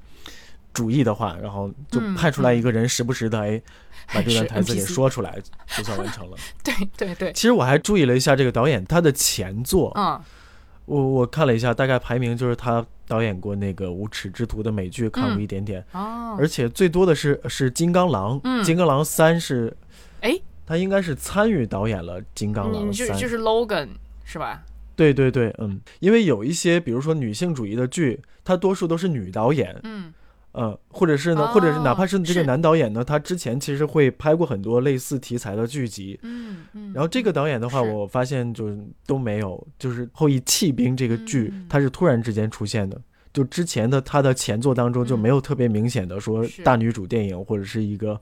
[0.73, 3.62] 主义的话，然后就嗯派出来一个人，时不时的哎
[4.13, 5.39] 把这段台词给说出来，
[5.77, 6.37] 就算完成了。
[6.63, 10.21] 对对对，其实我还注意了一下这个导演他的前作，嗯。
[10.87, 18.63] 我我看了一下，大概排名就是他导演过那个《无耻之徒》的美剧，看过一点点，哦，而且最多的是是《金刚狼》，嗯。
[18.63, 19.75] 金刚狼三》是，
[20.21, 23.89] 哎，他应该是参与导演了《金刚狼就就是 Logan
[24.25, 24.63] 是吧？
[24.95, 30.13] 对对对，嗯，因为有一些比如说女性主义的剧，它多数都是女导演，嗯
[30.55, 36.17] 呃，或者是呢，或者是哪哦怕是这个男导演呢，他之前其实会拍过很多类似题材的剧集。
[36.23, 43.01] 嗯嗯，然后这个导演的话，我发现就是都没有，就是《后羿弃兵》这个剧嗯，它是突然之间出现的。
[43.33, 48.17] 就之前的他的前作当中就没有特别明显的说大女主电影或者是一个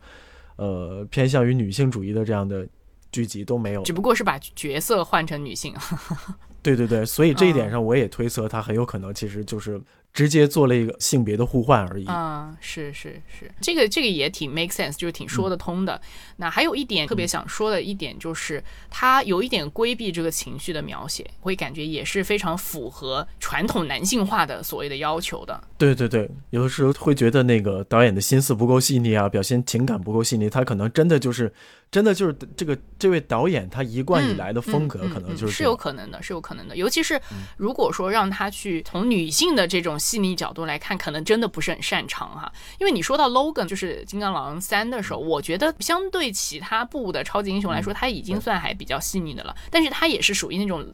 [0.56, 2.66] 呃偏向于女性主义的这样的
[3.10, 3.82] 剧集都没有。
[3.82, 3.92] 只。
[3.92, 5.74] 不过是把角色换成女性，
[6.62, 7.72] 对对对，所以这一点嗯。
[7.72, 9.78] 上我也推测他很有可能其实就是
[10.12, 12.04] 直接做了一个性别的互换而已。
[12.08, 16.00] 嗯，是是是，这个这个也挺 make sense，就是挺说得通的。
[16.36, 25.62] 那还有一点特别想说的一点就是，他有一点规避这个情绪的描写，会感觉也是非常符合传统男性化的所谓的要求的。
[25.78, 31.52] 对对对，有的时候会觉得那个导演的心思不够细腻啊，表现情感不够细腻，他可能真的就是，
[31.90, 35.76] 真的就是这个这位导演他一贯以来的风格嗯可能嗯嗯是有就是这样。
[35.76, 36.76] 可能的，是有可能的。
[36.76, 37.20] 尤其是
[37.56, 42.52] 如果说让他去从女性的这种细腻角度来看，可能真的不是很擅长哈。
[42.80, 49.54] 因为你说到 Logan 就是《金刚狼三》的时候，我觉得相对其他部的超级英雄来说，他已经算还比较细腻的了。
[49.70, 50.84] 但是他也是属于那种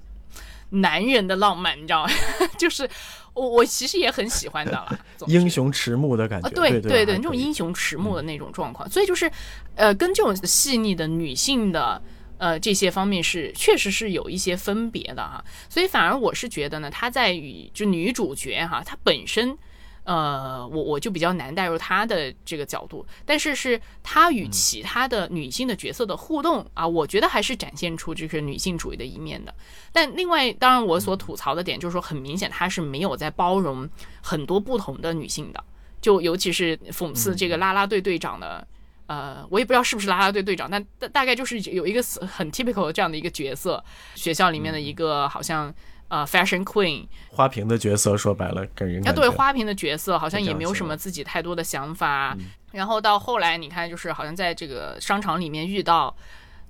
[0.69, 2.13] 男人的浪漫，你知道吗？
[2.59, 2.87] 就是
[3.33, 5.01] 我我其实也很喜欢的了。
[5.27, 9.31] 英雄迟暮的感觉，啊，对对对，那种英雄迟暮的那种状况，所以就是，
[9.75, 12.01] 呃，跟这种细腻的女性的。
[12.39, 19.59] 呃，这些方面是确实是有一些分别的哈，所以反而我是觉得呢，她在与就女主角哈，她本身，
[20.05, 29.55] 呃，我我就比较难带入她的这个角度，但是是她与其他的女性的角色的互动啊，我觉得还是展现出就是女性主义的一面的。
[29.93, 33.89] 但另外，当然我所吐槽的点就是说，很明显她是没有在包容
[34.23, 35.63] 很多不同的女性的。
[36.01, 38.65] 就尤其是讽刺这个啦啦队队长的，
[39.09, 43.85] 呃，我也不知道是不是啦啦队队长，但大大概就是有一个很 typical 的这样的一个角色，
[44.15, 45.75] 学校里面的一个好像
[46.07, 52.37] 呃 fashion queen，花瓶的角色，说白了给人啊，感觉对花瓶的角色好像也没有什么自己太多的想法，
[52.71, 56.15] 然后到后来你看，就是好像在这个商场里面遇到。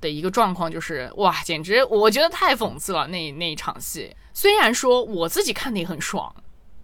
[0.01, 3.09] 的一个状况就是，哇，简直我觉得太讽刺了。
[3.09, 6.32] 那那一场戏，虽然说我自己看的也很爽，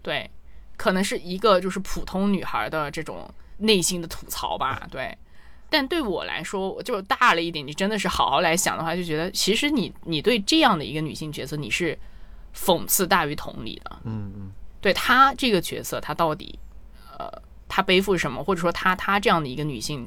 [0.01, 0.29] 对，
[0.75, 4.85] 可能是一个就是普通女孩的这种内心的吐槽吧。
[4.91, 5.17] 对，
[5.69, 11.97] 但对我来说，就大了一点，你真的是好好来想的话，就觉得其实你你对这样的一个女性角色，你是
[12.55, 13.97] 讽刺大于同理的。
[14.03, 16.57] 嗯嗯，对她这个角色，她到底
[17.17, 17.29] 呃，
[17.67, 20.05] 她背负什么，或者说她她这样的一个女性。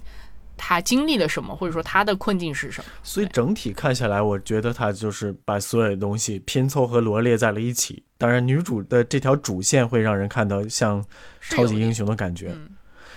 [0.61, 2.91] 她经历了什么，或者说她的困境是什么？
[3.05, 8.03] 所以整体看下来，我觉得她就是把所有的东西拼凑和罗列在了一起。
[8.19, 11.05] 当然，女主的这条主线会让人看到像
[11.41, 12.53] 超级英雄的感觉。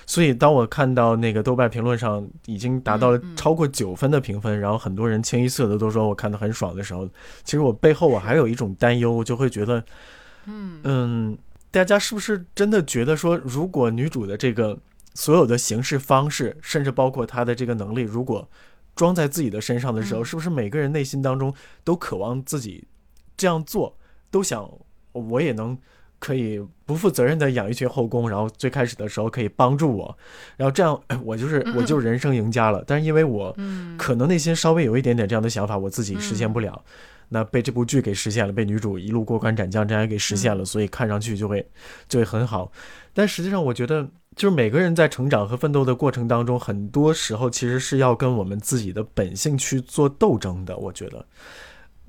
[0.05, 7.07] 所以，当我看到那个豆瓣评论上已经达到了超过九分的评分，然后很多人清一色的都说我看的很爽的时候，
[7.43, 9.83] 其实我背后我还有一种担忧，我就会觉得，
[10.45, 11.37] 嗯嗯，
[11.71, 14.77] 大家是不是真的觉得说，如果女主的这个。
[15.13, 18.49] 所有的行事方式，甚至包括她的这个能力，如果
[18.95, 22.87] 装在自己的身上的时候，是不是每个人内心当中都渴望自己
[23.35, 23.97] 这样做，
[24.29, 24.71] 都想
[25.11, 25.77] 我也能
[26.21, 30.17] 可以不负责任的养一群后宫，然后最开始的时候可以帮助我，
[30.55, 32.81] 然后这样我就是我就人生赢家了。
[32.87, 33.53] 但是因为我
[33.97, 36.81] 可能内心稍微有一点点这样的想法，我自己实现不了，
[37.27, 41.67] 那被这部剧给实现了，被女主一路过关斩将这样给实现了，所以看上去就会
[42.07, 42.71] 就会很好。
[43.13, 44.07] 但实际上，我觉得。
[44.33, 50.77] 就是每个人在成长和奋斗的过程当中，很多时候其实是要跟我们自己的本性去做斗争的。
[50.77, 51.25] 我觉得，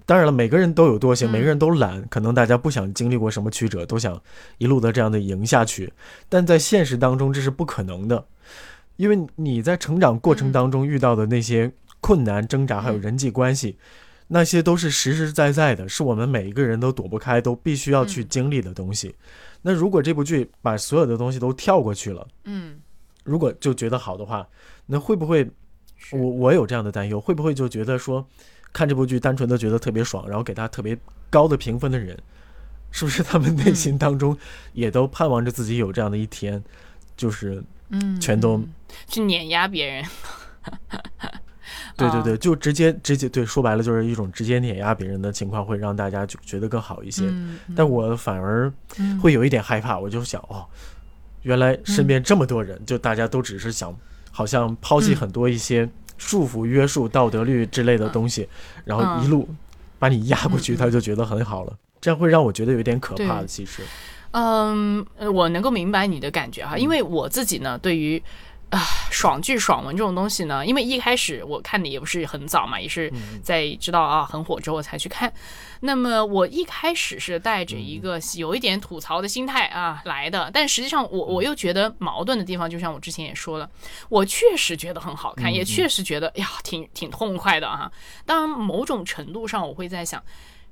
[0.05, 4.21] 当然了，每个人都有惰性，每个人都懒，可能大家不想经历过什么曲折，都想
[4.59, 5.93] 一路的这样的赢下去。
[6.29, 8.27] 但在现实当中，这是不可能的，
[8.97, 13.79] 因为你在成长过程当中遇到的那些困难、挣扎，还有人际关系，
[14.29, 19.15] 那些都是实实在在的，是我们每一个人都躲不开、都必须要去经历的东西。
[19.63, 22.81] 那如果这部剧把所有的东西都跳过去了，嗯，
[23.23, 24.45] 如果就觉得好的话，
[24.87, 25.49] 那会不会，
[26.11, 28.27] 我我有这样的担忧，会不会就觉得说，
[28.73, 30.99] 看这部剧单纯的觉得特别爽，然后给他特别
[31.31, 32.19] 高的评分的人，
[32.91, 34.37] 是不是他们内心当中
[34.73, 36.63] 也都盼望着自己有这样的一天，
[37.17, 38.63] 就是嗯，全都
[39.07, 40.05] 去碾压别人。
[41.97, 47.25] 对对对，就直接直接对，说白了就是一种直接碾压别人的情况，会让大家就觉得更好一些。
[47.77, 48.73] 但我反而
[49.21, 50.65] 会有一点害怕，我就想哦，
[51.43, 53.95] 原来身边这么多人，就大家都只是想，
[54.33, 58.49] 好像抛弃很多一些束缚、约束、道德律之类的东西，
[58.85, 59.49] 然后一路
[60.01, 61.73] 把你压过去，他就觉得很好了。
[62.01, 63.47] 这样会让我觉得有点可怕的。
[63.47, 63.83] 其实，
[64.33, 68.21] 嗯，我能够明白你的感觉哈，因为我自己呢，对于。
[68.73, 73.13] 啊，爽剧、爽文这种东西呢，因为一开始我看的也不是很早嘛，也是
[73.43, 75.31] 在知道啊很火之后才去看。
[75.81, 83.69] 那么我一开始是带着一个有一点吐槽的心态啊来的，但实际上我我又觉得矛盾的地方，就像我之前也说了，
[84.09, 87.93] 我确实觉得很好看，也确实觉得呀挺挺痛快的啊。
[88.25, 90.23] 当然，某种程度上我会在想。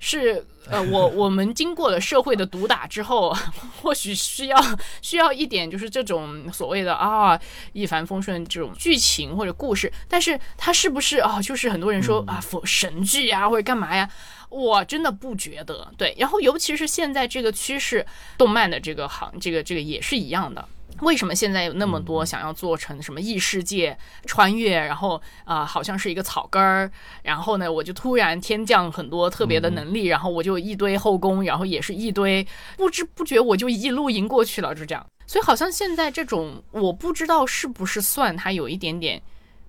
[0.00, 3.36] 是呃，我 我们经过了社会的毒打之后，
[3.80, 4.58] 或许需要
[5.02, 7.38] 需要一点就是这种所谓的啊
[7.72, 11.40] 一帆风顺这种剧情或者故事，但是它是不是啊？
[11.40, 14.08] 就是很多人说啊，神剧呀或者干嘛呀？
[14.48, 15.92] 我真的不觉得。
[15.96, 18.04] 对，然后尤其是现在这个趋势，
[18.36, 20.66] 动漫的这个行，这个这个也是一样的。
[21.00, 23.96] 为什么现在有那么多想要做成什么异世界
[24.26, 26.90] 穿越，然后啊，好像是一个草根儿，
[27.22, 32.46] 然后呢，我就突然天降很多特别的能力，然后我就一堆后宫，然后也是一堆，
[32.76, 35.06] 不知不觉我就一路赢过去了，就这样。
[35.26, 39.22] 所以好像现在这种，我不知道是不是算它有一点点，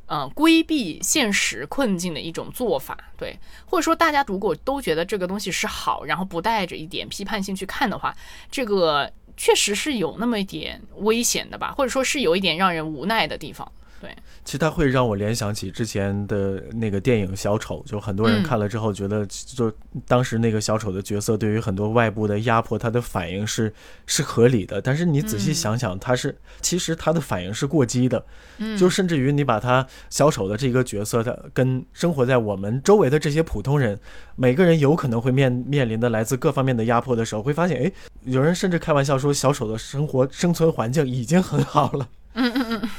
[0.07, 8.13] 嗯，规避现实困境的一种做法，对，或者说大家如果都觉得这个东西是好，然后不带着一点批判性去看的话，
[8.49, 9.11] 这个。
[9.43, 13.71] 确实是有那么一点危险的吧，或者说是有一点让人无奈的地方。
[14.01, 14.09] 对，
[14.43, 19.71] 其实它会让我联想起之前的那个电影《小丑》，就很多人看了之后觉得，就
[20.07, 23.71] 当时那个小丑的角色对于很多外部的压迫，他的反应是
[24.07, 24.81] 是合理的。
[24.81, 28.25] 但是你仔细想想，他是其实他的反应是过激的。
[28.57, 33.99] 嗯，就甚至于你把他小丑的这个角色，他跟生活在我们周围的这些普通人，
[34.35, 37.91] 每个人有可能会面面临的来自各方面的压迫的时候，会发现，哎，
[38.23, 42.09] 有人甚至开玩笑说，小丑的生活生存环境已经很好了。
[42.33, 42.89] 嗯嗯嗯。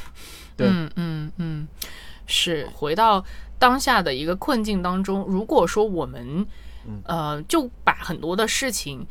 [0.59, 1.69] 嗯嗯嗯，
[2.27, 3.25] 是回到
[3.59, 5.25] 当下的一个困境当中。
[5.29, 6.47] 如果说我们，
[7.05, 9.07] 呃，就把很多的事情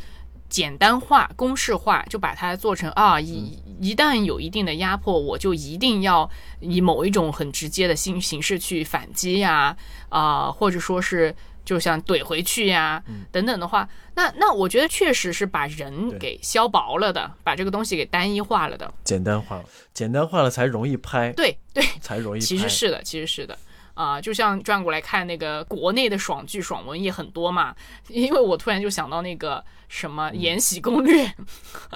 [0.50, 6.30] 简单化、公式化，就把它做成啊，一一旦有一定的压迫，我就一定要
[6.60, 9.76] 以某一种很直接的形形式去反击呀，
[10.10, 11.36] 啊，或者说是。
[11.64, 22.42] 就像怼回去呀，等等的话，那那我觉得确实是把人给削薄了的，把这个东西给单一化了的，简单化了，简单化了才容易拍，对对，才容易。
[22.42, 23.58] 其实是的，其实是的，
[23.94, 27.76] 啊，就像转过来看那个国内的爽剧、爽文也很多嘛，
[28.08, 31.26] 因为我突然就想到那个什么《延禧攻略》，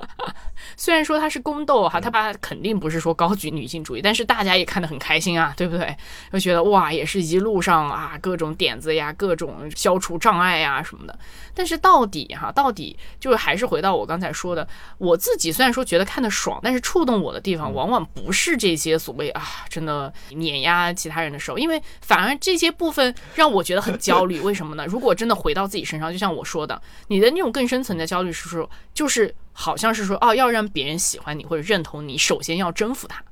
[0.76, 5.96] 虽然说它是宫斗哈，它爸肯定不是说高举女性主义，但是大家也看得很开心啊，对不对？
[6.32, 11.18] 就觉得哇，也是一路上啊各种点子呀，各种消除障碍呀什么的。
[11.54, 14.68] 但是到底哈，到底就是还是回到我刚才说的，
[14.98, 24.40] 我自己虽然说觉得看得爽，但是触动我的地方往往不是这些所谓啊真的碾压其他人的时候，因为反而这些部分让我觉得很焦虑。
[24.40, 24.86] 为什么呢？
[24.86, 33.24] 如果真的回到自己身上，就像我说的，你的那种更深层的焦虑是说，就是好像是说哦，要让别人喜欢你或者认同你，首先要征服他。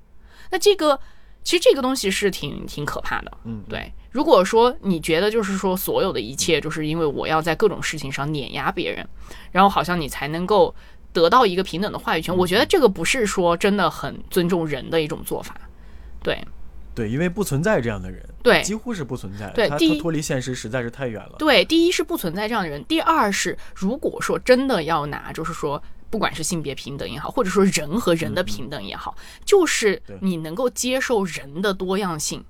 [0.52, 1.00] 那这个
[1.44, 3.38] 其实这个东西是挺挺可怕的。
[3.44, 3.92] 嗯，对。
[4.12, 9.08] 如果说你觉得就是说所有的一切就是因为我要在各种事情上碾压别人，
[9.52, 10.74] 然后好像你才能够
[11.12, 15.56] 得到一个平等的话语权，我觉得这个不是说真的很尊重人的一种做法。
[16.22, 16.46] 对，
[16.96, 19.50] 对，因为不存在这样的人，对，几乎是不存在。
[19.52, 21.36] 对，他第一脱离现实实在是太远了。
[21.40, 29.16] 对，第一是不存在这样的人，第二是如果说真的要拿，就是说不管是性别平等也好，或者说人和人的平等也好，
[29.46, 32.44] 就是你能够接受人的多样性，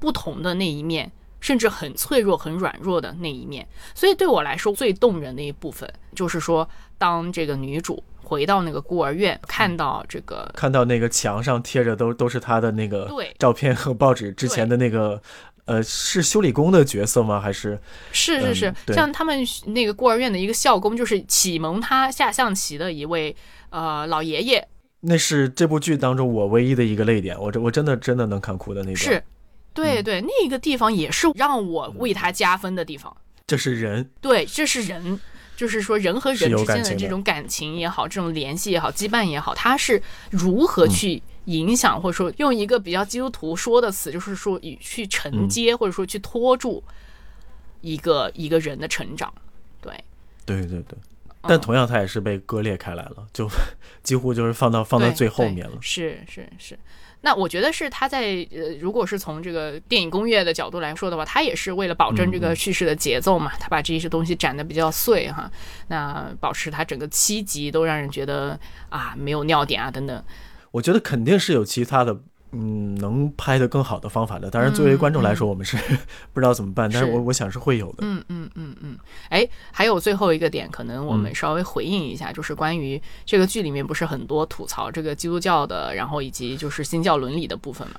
[0.00, 1.12] 不同的那一面。
[1.40, 6.66] 甚至很脆弱、很软弱的那一面，所以对我来说最动人的一部分，就是说，
[6.96, 13.08] 当这个女主回到那个孤儿院，看到这个，看到那个墙上贴着都都是他的那个
[13.38, 15.20] 照片和报纸之前的那个，
[15.66, 17.38] 呃，是修理工的角色吗？
[17.38, 17.78] 还是
[18.10, 23.36] 是是是，像他们那个孤儿院的一个校工，就是启蒙他下象棋的一位
[23.70, 24.66] 呃老爷爷。
[25.00, 28.96] 那是这部剧当中我唯一的一个泪点，我这我真的真的能看哭的那种。
[28.96, 29.22] 是。
[29.74, 33.14] 对对，那个地方也是让我为他加分的地方。
[33.44, 35.20] 这是人，对，这是人，
[35.56, 46.82] 就是说人和人之间的这种感情也好，这种联系也好，羁绊也好，它是如何去影响，或者说用一个比较基督徒说的词，就是说以去承接，或者说去拖住
[47.80, 49.32] 一个一个人的成长。
[49.80, 49.92] 对，
[50.44, 50.98] 对对对，
[51.42, 53.48] 但同样它也是被割裂开来了，就
[54.02, 55.76] 几乎就是放到放到最后面了。
[55.80, 56.78] 是是是。
[57.24, 65.50] 那我觉得是他在呃，如果是从这个电影工业的角度来说的话，他也是为了保证这个叙事的节奏嘛，他把这些东西展的比较碎哈，
[65.88, 68.60] 那保持他整个七集都让人觉得
[68.90, 70.22] 啊没有尿点啊等等。
[70.70, 72.20] 我觉得肯定是有其他的。
[72.56, 75.76] 嗯，能拍的更好的方法的，当然作为观众来说，我们是
[76.32, 77.98] 不知道怎么办，但是我我想是会有的。
[78.02, 78.96] 嗯嗯嗯嗯。
[79.28, 87.94] 哎，还有最后一个点，可能我们稍微回应一下，就是关于这个剧里面不是很多吐槽这个基督教的，然后以及就是新教伦理的部分嘛。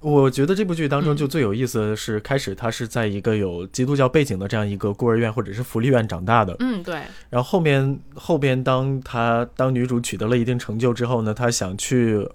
[0.00, 6.56] 我觉得这部剧当中就最有意思的是，开始他是在一个有基督教背景的这样一个孤儿院或者是福利院长大的。
[6.58, 6.96] 嗯，对。
[7.30, 12.28] 然后后面后边当他当女主取得了一定成就之后呢，他想去。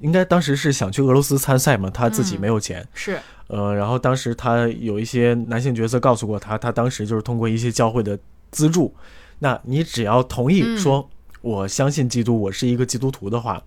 [0.00, 3.18] 应该当时是想去俄罗斯参赛嘛，他自己没有钱，是，
[3.48, 8.16] 呃，然后当时他有一些男性角色告诉过他，他当时就是通过一些教会的
[8.52, 8.94] 资助，
[9.40, 13.60] 那你只要同意说我相信基督，我是一个基督徒的话，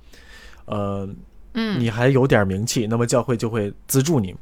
[0.66, 1.06] 呃，
[1.54, 4.34] 嗯，你还有点名气，那么教会就会资助你。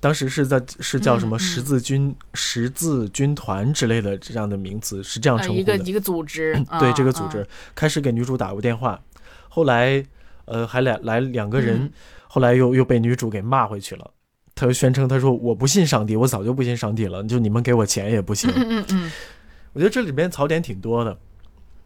[0.00, 5.60] 当时是在是叫什么十字军十字军团之类的这样的名词，是这样称呼的。
[5.60, 9.00] 一个一个组织，对这个组织开始给女主打过电话，
[9.48, 10.04] 后来。
[10.46, 11.90] 呃，还来来两个人，
[12.26, 14.10] 后来又又被女主给骂回去了。
[14.54, 17.24] 他又宣称，他说我不信上帝，我早就不信上帝了。
[17.24, 18.48] 就你们给我钱也不行。
[18.54, 19.12] 嗯嗯嗯。
[19.72, 21.18] 我觉得这里边槽点挺多的。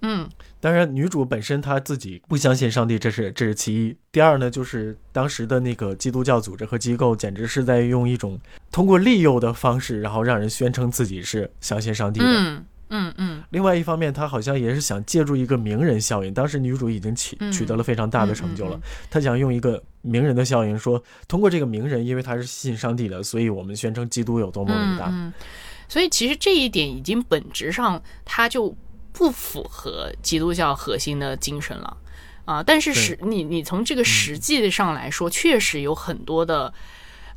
[0.02, 0.28] 嗯。
[0.61, 3.96] 当然，女主本身她自己不相信上帝，这是这是其一。
[4.12, 8.38] 第二呢，就是当时的那个基督教组织和机构，简直是在用一种
[8.70, 12.26] 通过利诱的方式，然后让人宣称自己是相信上帝的。
[12.26, 12.64] 嗯。
[12.91, 16.32] 嗯嗯，另外一方面，他好像也是想借助一个名人效应。
[16.32, 18.80] 当时女主已经取取得了非常大的成就了，
[19.11, 25.12] 他想用一个名人的效应，说通过这个名人，因为他是信上帝的，所以我们宣称基督有多么伟大。
[25.89, 28.76] 所以其实这一点已经本质上它就
[29.12, 31.97] 不符合基督教核心的精神了
[32.45, 32.62] 啊。
[32.62, 36.72] 但是实你你从这个实际上来说，确实有很多的。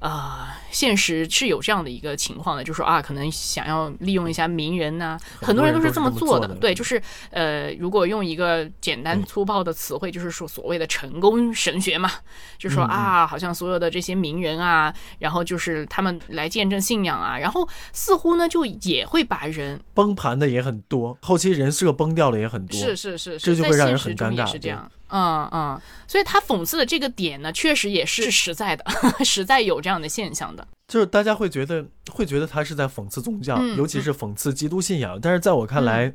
[0.02, 6.48] 呃，现实是有这样的一个情况的，就是说啊，可能想要利用一下名人呐，很多人都是这么做的。
[6.56, 7.00] 对，就是
[7.30, 12.10] 呃，如果用一个简单粗暴的词汇，就是说所谓的成功神学嘛，
[12.58, 24.92] 就说啊，好像所有的这些名人啊，然后就是他们来见证信仰啊，然后似乎呢就也会把人崩盘的也很多，后期人设崩掉了也很多，是是是，这就会让人很尴尬，是这样。
[25.12, 28.86] 嗯嗯，所以他讽刺的这个点呢，确实也是实在的，
[29.24, 30.68] 实在有这样的现象的。
[30.88, 35.20] 就是大家会觉得，会觉得他是在讽刺宗教，尤其是讽刺基督信仰。
[35.22, 36.14] 但是在我看来，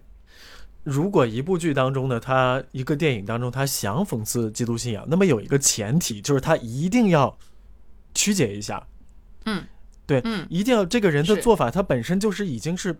[0.83, 7.39] 如果一部剧当中呢，他一个电影当中他想讽刺基督信仰，那么有一个前提就是他一定要
[8.15, 8.87] 曲解一下。
[9.47, 9.65] 嗯，
[10.07, 12.99] 对，嗯，一定要这个人的做法，他本身就是已经是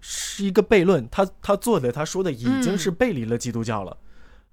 [0.00, 3.96] 是一个悖论，他他做的他说的已经是背离了基督教了。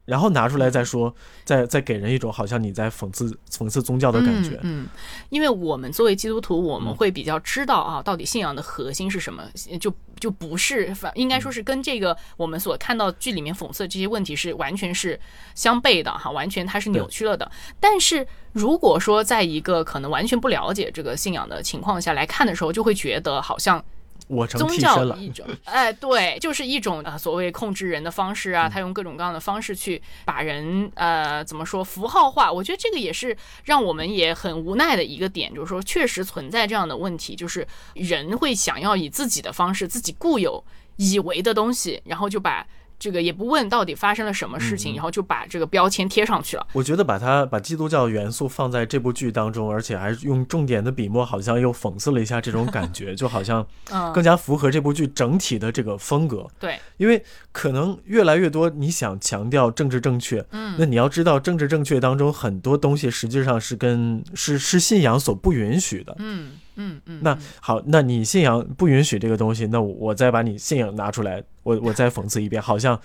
[0.07, 4.57] 然后拿出来再说，再再给人一种好像你在讽刺讽刺宗教的感觉。
[4.63, 4.87] 嗯，
[5.27, 9.43] 因为我们作为基督徒，我们会比较知道啊，到底信仰的核心是什么，
[9.81, 15.19] 就就不是反，应该说是跟这个我们所看到剧里面讽刺的这些问题是完全是
[15.53, 17.51] 相悖的哈，完全它是扭曲了的。
[17.79, 23.83] 但是如果说在一个可能完全不了解这个信仰的情况下来看的时候，就会觉得好像。
[24.27, 32.51] 我成宗教一种，哎，对，就是一种啊，所谓控制人的方式啊，他用各种各样的方式去把人呃，怎么说符号化？
[32.51, 40.63] 我觉得这个也是让我们也很无奈的一个点，就是说确实存在这样的问题，就是人会想要以自己的方式、自己固有
[40.97, 42.67] 以为的东西，然后就把。
[42.99, 46.65] 这个也不问到底发生了什么事情，然后就把这个标签贴上去了。
[46.73, 53.65] 我觉得把它把基督教元素放在这部剧当中，而且还用重点的笔墨，好像又讽刺了一下这种感觉，就好像
[54.13, 56.47] 更加符合这部剧整体的这个风格。
[56.59, 66.53] 对，因为可能越来越多你想强调政治正确，嗯，那你要知道政治正确当中很多东西实际上是跟是是信仰所不允许的，嗯。
[66.77, 72.99] 嗯嗯，那好，那你信仰不允许这个东西，那我再把你信仰拿出来，我我再讽刺一遍，好像。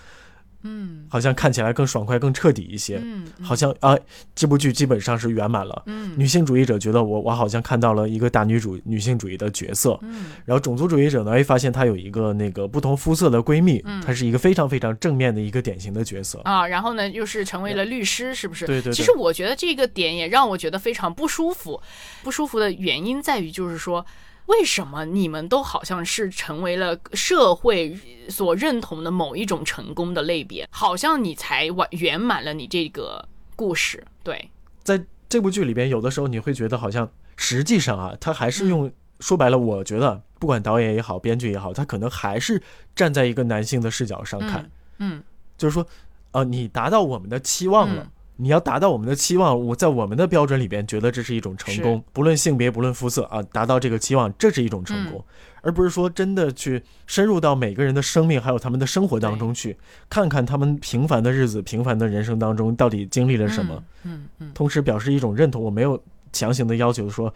[0.62, 3.00] 嗯，好像看起来更爽快、更彻底一些。
[3.02, 3.96] 嗯，好像啊，
[4.34, 5.82] 这部剧基本上是圆满了。
[5.86, 9.98] 嗯，女性主义者觉得我我好像看到了一个大女主女性主义的角色。
[10.02, 16.66] 嗯，然后种族主义者呢，哎，发现她有一个那个不同肤色的闺蜜，她是一个非常非常正面的一个典型的角色啊。
[16.66, 18.66] 然后呢，又是成为了律师，是不是？
[18.66, 18.92] 对对。
[18.92, 21.80] 其实我觉得这个点也让我觉得非常不舒服。
[22.22, 24.04] 不舒服的原因在于，就是说。
[24.46, 30.68] 为什么你们都好像是成为了社会所认同的某一种成功的类别？
[30.70, 34.04] 好像你才完圆满了你这个故事。
[34.22, 34.50] 对，
[34.82, 42.62] 在这部剧里边，有的时候你会觉得好像实际上啊，他还是用说白了，我觉得不管导演也好，编剧也好，他可能还是
[42.94, 44.70] 站在一个男性的视角上看。
[44.98, 45.22] 嗯，
[45.56, 45.86] 就是说，
[46.32, 48.10] 呃，你达到我们的期望了。
[48.42, 55.24] 你要达到我们的期望，我在我们的标准里边觉得这是一种成功，不论性别，不论肤色啊，达到这个期望，这是一种成功，
[55.60, 59.76] 而不是说真的去深入到每个人的生命还有他们的生活当中去，
[60.10, 63.84] 看看他们平凡的日子、平凡的人生当中到底经历了什么。
[64.02, 67.32] 嗯嗯，同时表示一种认同，我没有强行的要求说。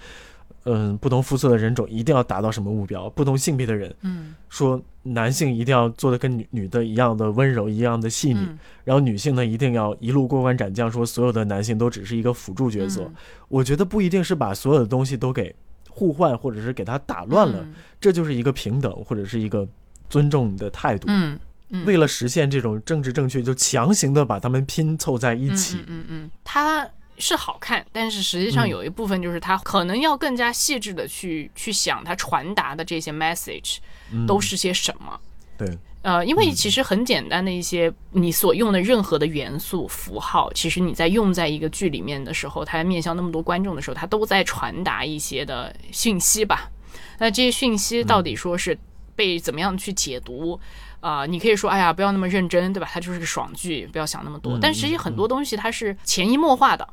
[0.67, 3.09] 嗯，不同肤色的人种一定要达到什么目标？
[3.11, 8.45] 不同性别的人，嗯，说男性一定要做的跟女女的一样的温柔，一样的细腻，
[8.83, 13.09] 然后女性呢一定要一路过关斩将，说所有的男性都只是一个辅助角色。
[13.47, 15.55] 我觉得不一定是把所有的东西都给
[15.89, 17.65] 互换，或者是给他打乱了，
[18.01, 19.67] 这就是一个平等或者是一个
[20.11, 21.07] 尊重的态度。
[21.09, 21.39] 嗯，
[21.85, 25.79] 为了实现这种政治正确，就强行的把他们拼凑在一起。
[25.87, 26.85] 嗯嗯，他。
[27.19, 33.79] 是好看，但是实际上有一部分就是他可能要更加细致的去去想他传达的这些 message
[34.27, 35.19] 都是些什么。
[35.59, 46.71] 对，呃，因为其实很简单的一些你所用的任何的元素符号，其实你在用在一个剧里面的时候，它面向那么多观众的时候，它都在传达一些的讯息吧。
[47.19, 48.79] 那这些讯息到底说是
[49.15, 50.61] 被怎么样去解读？
[51.01, 52.89] 啊，你可以说，哎呀，不要那么认真，对吧？
[52.93, 54.59] 它就是个爽剧，不要想那么多。
[54.61, 56.87] 但实际很多东西它是潜移默化的。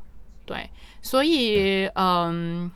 [0.46, 0.70] 对，
[1.02, 2.70] 所以嗯，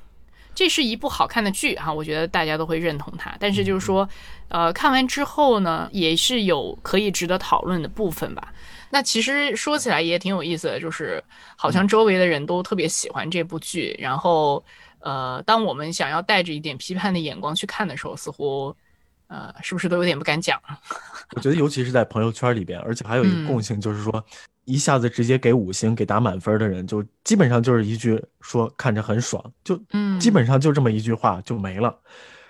[0.55, 3.35] 这是一部好看的剧哈，我觉得大家都会认同它。
[3.39, 4.07] 但是就是说，
[4.47, 8.53] 呃，看完之后呢，也是有可以值得讨论的部分吧。
[8.89, 11.21] 那其实说起来也挺有意思的，就是
[11.57, 14.63] 好像周围的人都特别喜欢这部剧，然后
[14.99, 18.73] 呃，当我们想要带着一点批判的眼光去看的时候，似乎
[19.27, 20.57] 呃，是不是都有点不敢讲？
[21.35, 24.25] 我觉得尤其是在朋友圈里边，而且还有一个共性，就是说。
[24.67, 29.79] 一下子直接给五星给打满分的人，就基本上就是一句说看着很爽，就
[30.19, 31.97] 基本上就这么一句话就没了。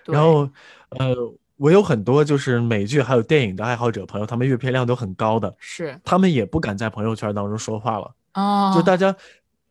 [0.03, 0.49] 然后，
[0.97, 1.15] 呃，
[1.57, 8.11] 我有很多就是美剧还有电影的爱好者朋友，他们阅片量都很高的，是他们也不敢在朋友圈当中说话了。
[8.34, 9.15] 哦，就大家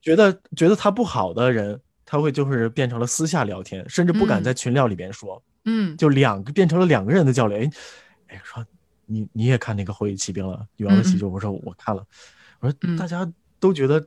[0.00, 5.42] 觉得觉得他不好的人，他会就是变成了私下聊天，甚至不敢在群聊里边说。
[5.64, 7.58] 嗯，就两个变成了两个人的交流。
[7.58, 7.70] 哎，
[8.28, 8.64] 哎，说
[9.04, 11.24] 你你也看那个《后裔骑兵》了，《女王的喜剧》？
[11.28, 12.06] 我说我看了。
[12.66, 14.04] 我说大家都觉得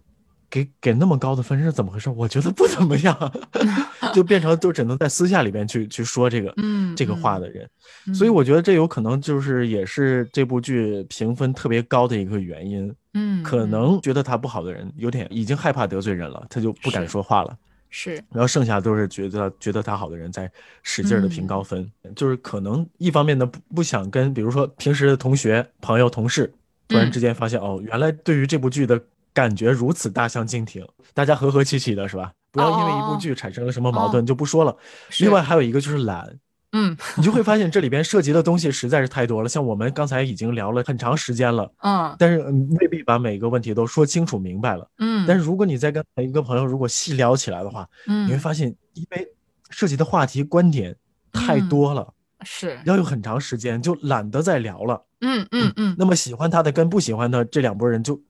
[0.49, 2.09] 给给那么高的分是怎么回事？
[2.09, 3.31] 我觉得不怎么样，
[4.13, 6.53] 就变成就只能在私下里边去去说这个
[6.95, 7.69] 这个话的人，
[8.13, 12.93] 所以我觉得这有可能就是也是这部剧评分特别高的一个原因。
[13.13, 17.57] 嗯，可能觉得他不好的人有点已经害怕得罪人了，他就不敢说话了。
[17.91, 20.49] 是，然后剩下都是觉得觉得他好的人在
[20.83, 26.53] 使劲的评高分，就是可能一方面呢不不想跟比如说平时的同学、朋友、同事。
[26.89, 32.33] 突然之间发现，哦，原来对于这部剧的感觉如此大相径庭，大家和和气气的，是吧？
[32.51, 34.75] 不要因为一部剧产生了什么矛盾就不说了。
[35.19, 36.27] 另外还有一个就是懒，
[36.71, 39.47] 嗯你就会发现这里边涉及的东西实在是太多了。
[39.47, 44.89] 像我们刚才已经聊了很长时间了，嗯但是嗯未必把每个问题都说清楚明白了。
[44.97, 49.27] 嗯，但是如果你再跟一个朋友如果细聊起来的话，嗯你会发现，因为
[49.69, 50.95] 涉及的话题观点
[51.31, 52.11] 太多了，
[52.43, 55.05] 是要有很长时间，就懒得再聊了。
[55.21, 58.21] 嗯嗯嗯，那么喜欢他的跟不喜欢的这两拨人就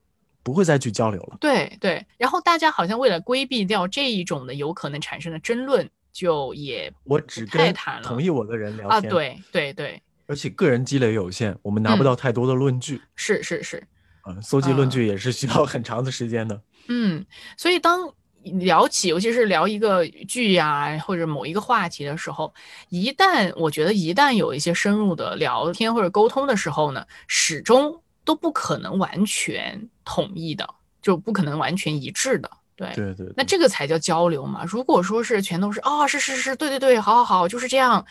[0.41, 1.37] 不会再去交流了。
[1.39, 2.05] 对对。
[2.17, 13.01] 然后大家好像为了规避掉这一种的有可能产生的争论，就也我只跟太谈同意我的人聊啊，天，，对对对，而且个人积累有限，我们拿不嗯到太多的论据。
[13.15, 13.83] 是是是。
[14.27, 16.59] 嗯，搜集论啊据也是需要很长的时间的。
[16.87, 17.23] 嗯，
[17.55, 18.11] 所以当
[18.43, 22.53] 聊起，尤其是聊一个剧呀、或者某一个话题的时候，
[22.89, 30.67] 一旦我觉得一旦有一些深入的聊天或者沟通的时候呢，始终都不可能完全统一的，
[31.01, 32.49] 就不可能完全一致的。
[32.75, 34.63] 对，对对，那这个才叫交流嘛。
[34.65, 38.05] 如果说是全都是哦，是是是，对对对，好好好，就是这样，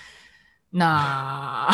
[0.71, 1.69] 那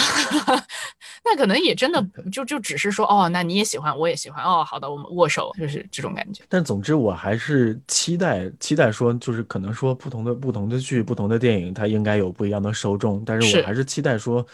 [1.24, 6.45] 那可能也真的就就只是说哦，那你也喜欢，我也喜欢，哦，好的，我们握手，就是这种感觉。
[6.49, 13.22] 但总之我还是期待期待说，就是可能说不同的不同的剧、不同的电影，它应该有不一样的受众。
[13.24, 14.47] 但是是我还是期待说，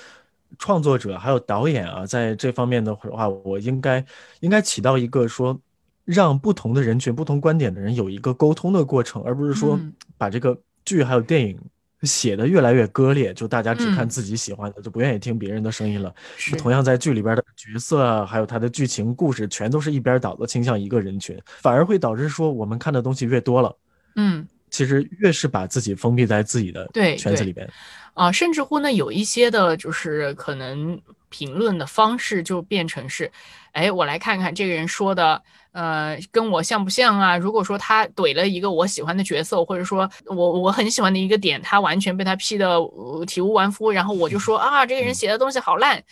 [0.58, 4.04] 创作者还有导演啊，在这方面的话，我应该
[4.40, 5.58] 应该起到一个说。
[6.06, 11.56] 让不同的人群、不同观点的人有一个沟通的过程，而不是说嗯把这个剧还有电影
[12.02, 16.14] 写的越来越割裂，就大家只看嗯自己喜欢的，就不愿意听别人的声音了。
[16.36, 23.76] 是同样在剧里边的角色啊，还有它的剧情故事，全都是一边倒的倾向一个人群，反而会导致说我们看的东西越多了，
[24.16, 24.46] 嗯。
[24.72, 27.68] 其实越是把自己封闭在自己的对对圈子里边。
[28.14, 30.96] 啊，甚至乎呢，有一些的，就是可能
[31.28, 33.28] 评论的方式就变成是，
[33.72, 35.42] 哎，我来看看这个人说的，
[35.72, 37.36] 呃，跟我像不像啊？
[37.36, 46.02] 如果说他怼了一个我喜欢的角色，或者说我我很喜欢的一个点，他完全被他批的、呃体无完肤，然后我就说啊，这个人写的东西好烂，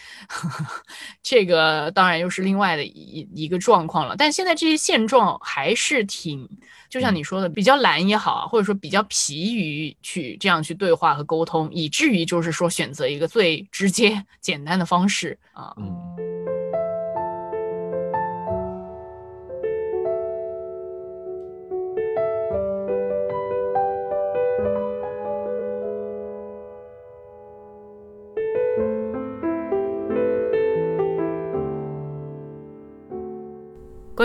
[1.23, 4.15] 这个当然又是另外的一一个状况了。
[4.17, 6.49] 但现在这些现状还是挺。
[6.89, 15.71] 就像你说的，比较懒也好啊，或者说比较疲于去这样去对话和沟通，以至于就是说选择一个最直接、简单的方式啊。
[15.77, 15.93] 嗯，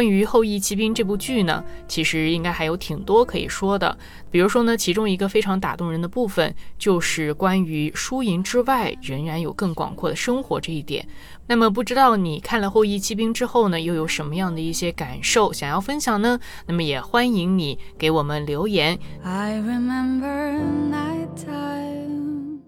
[0.03, 3.97] 关于《后羿骑兵》这部剧呢，其实应该还有挺多可以说的。
[4.29, 11.07] 比如说呢，其中一个非常打动人的部分，就是关于输赢之外仍然有更广阔的生活这一点。
[11.47, 16.37] 那么，不知道你看了《后羿骑兵》之后呢，又有什么样的一些感受想要分享呢？
[16.67, 18.99] 那么也欢迎你给我们留言。
[19.23, 20.59] I remember
[20.91, 22.59] nighttime.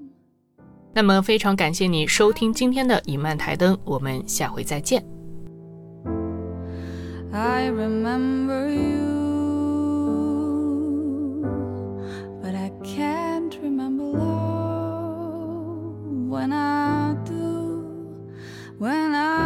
[0.94, 5.15] 那么，非常感谢你收听今天的《影漫台灯》，我们下回再见。
[7.36, 9.12] I remember you,
[12.42, 15.98] but I can't remember love.
[16.30, 18.32] When I do,
[18.78, 19.45] when I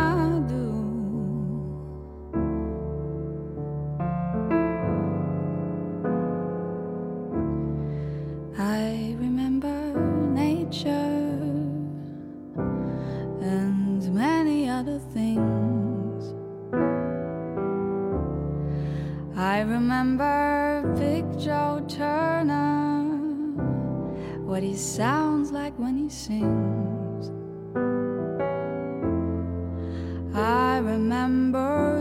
[19.40, 23.06] I remember Big Joe Turner,
[24.44, 27.32] what he sounds like when he sings.
[30.36, 31.99] I remember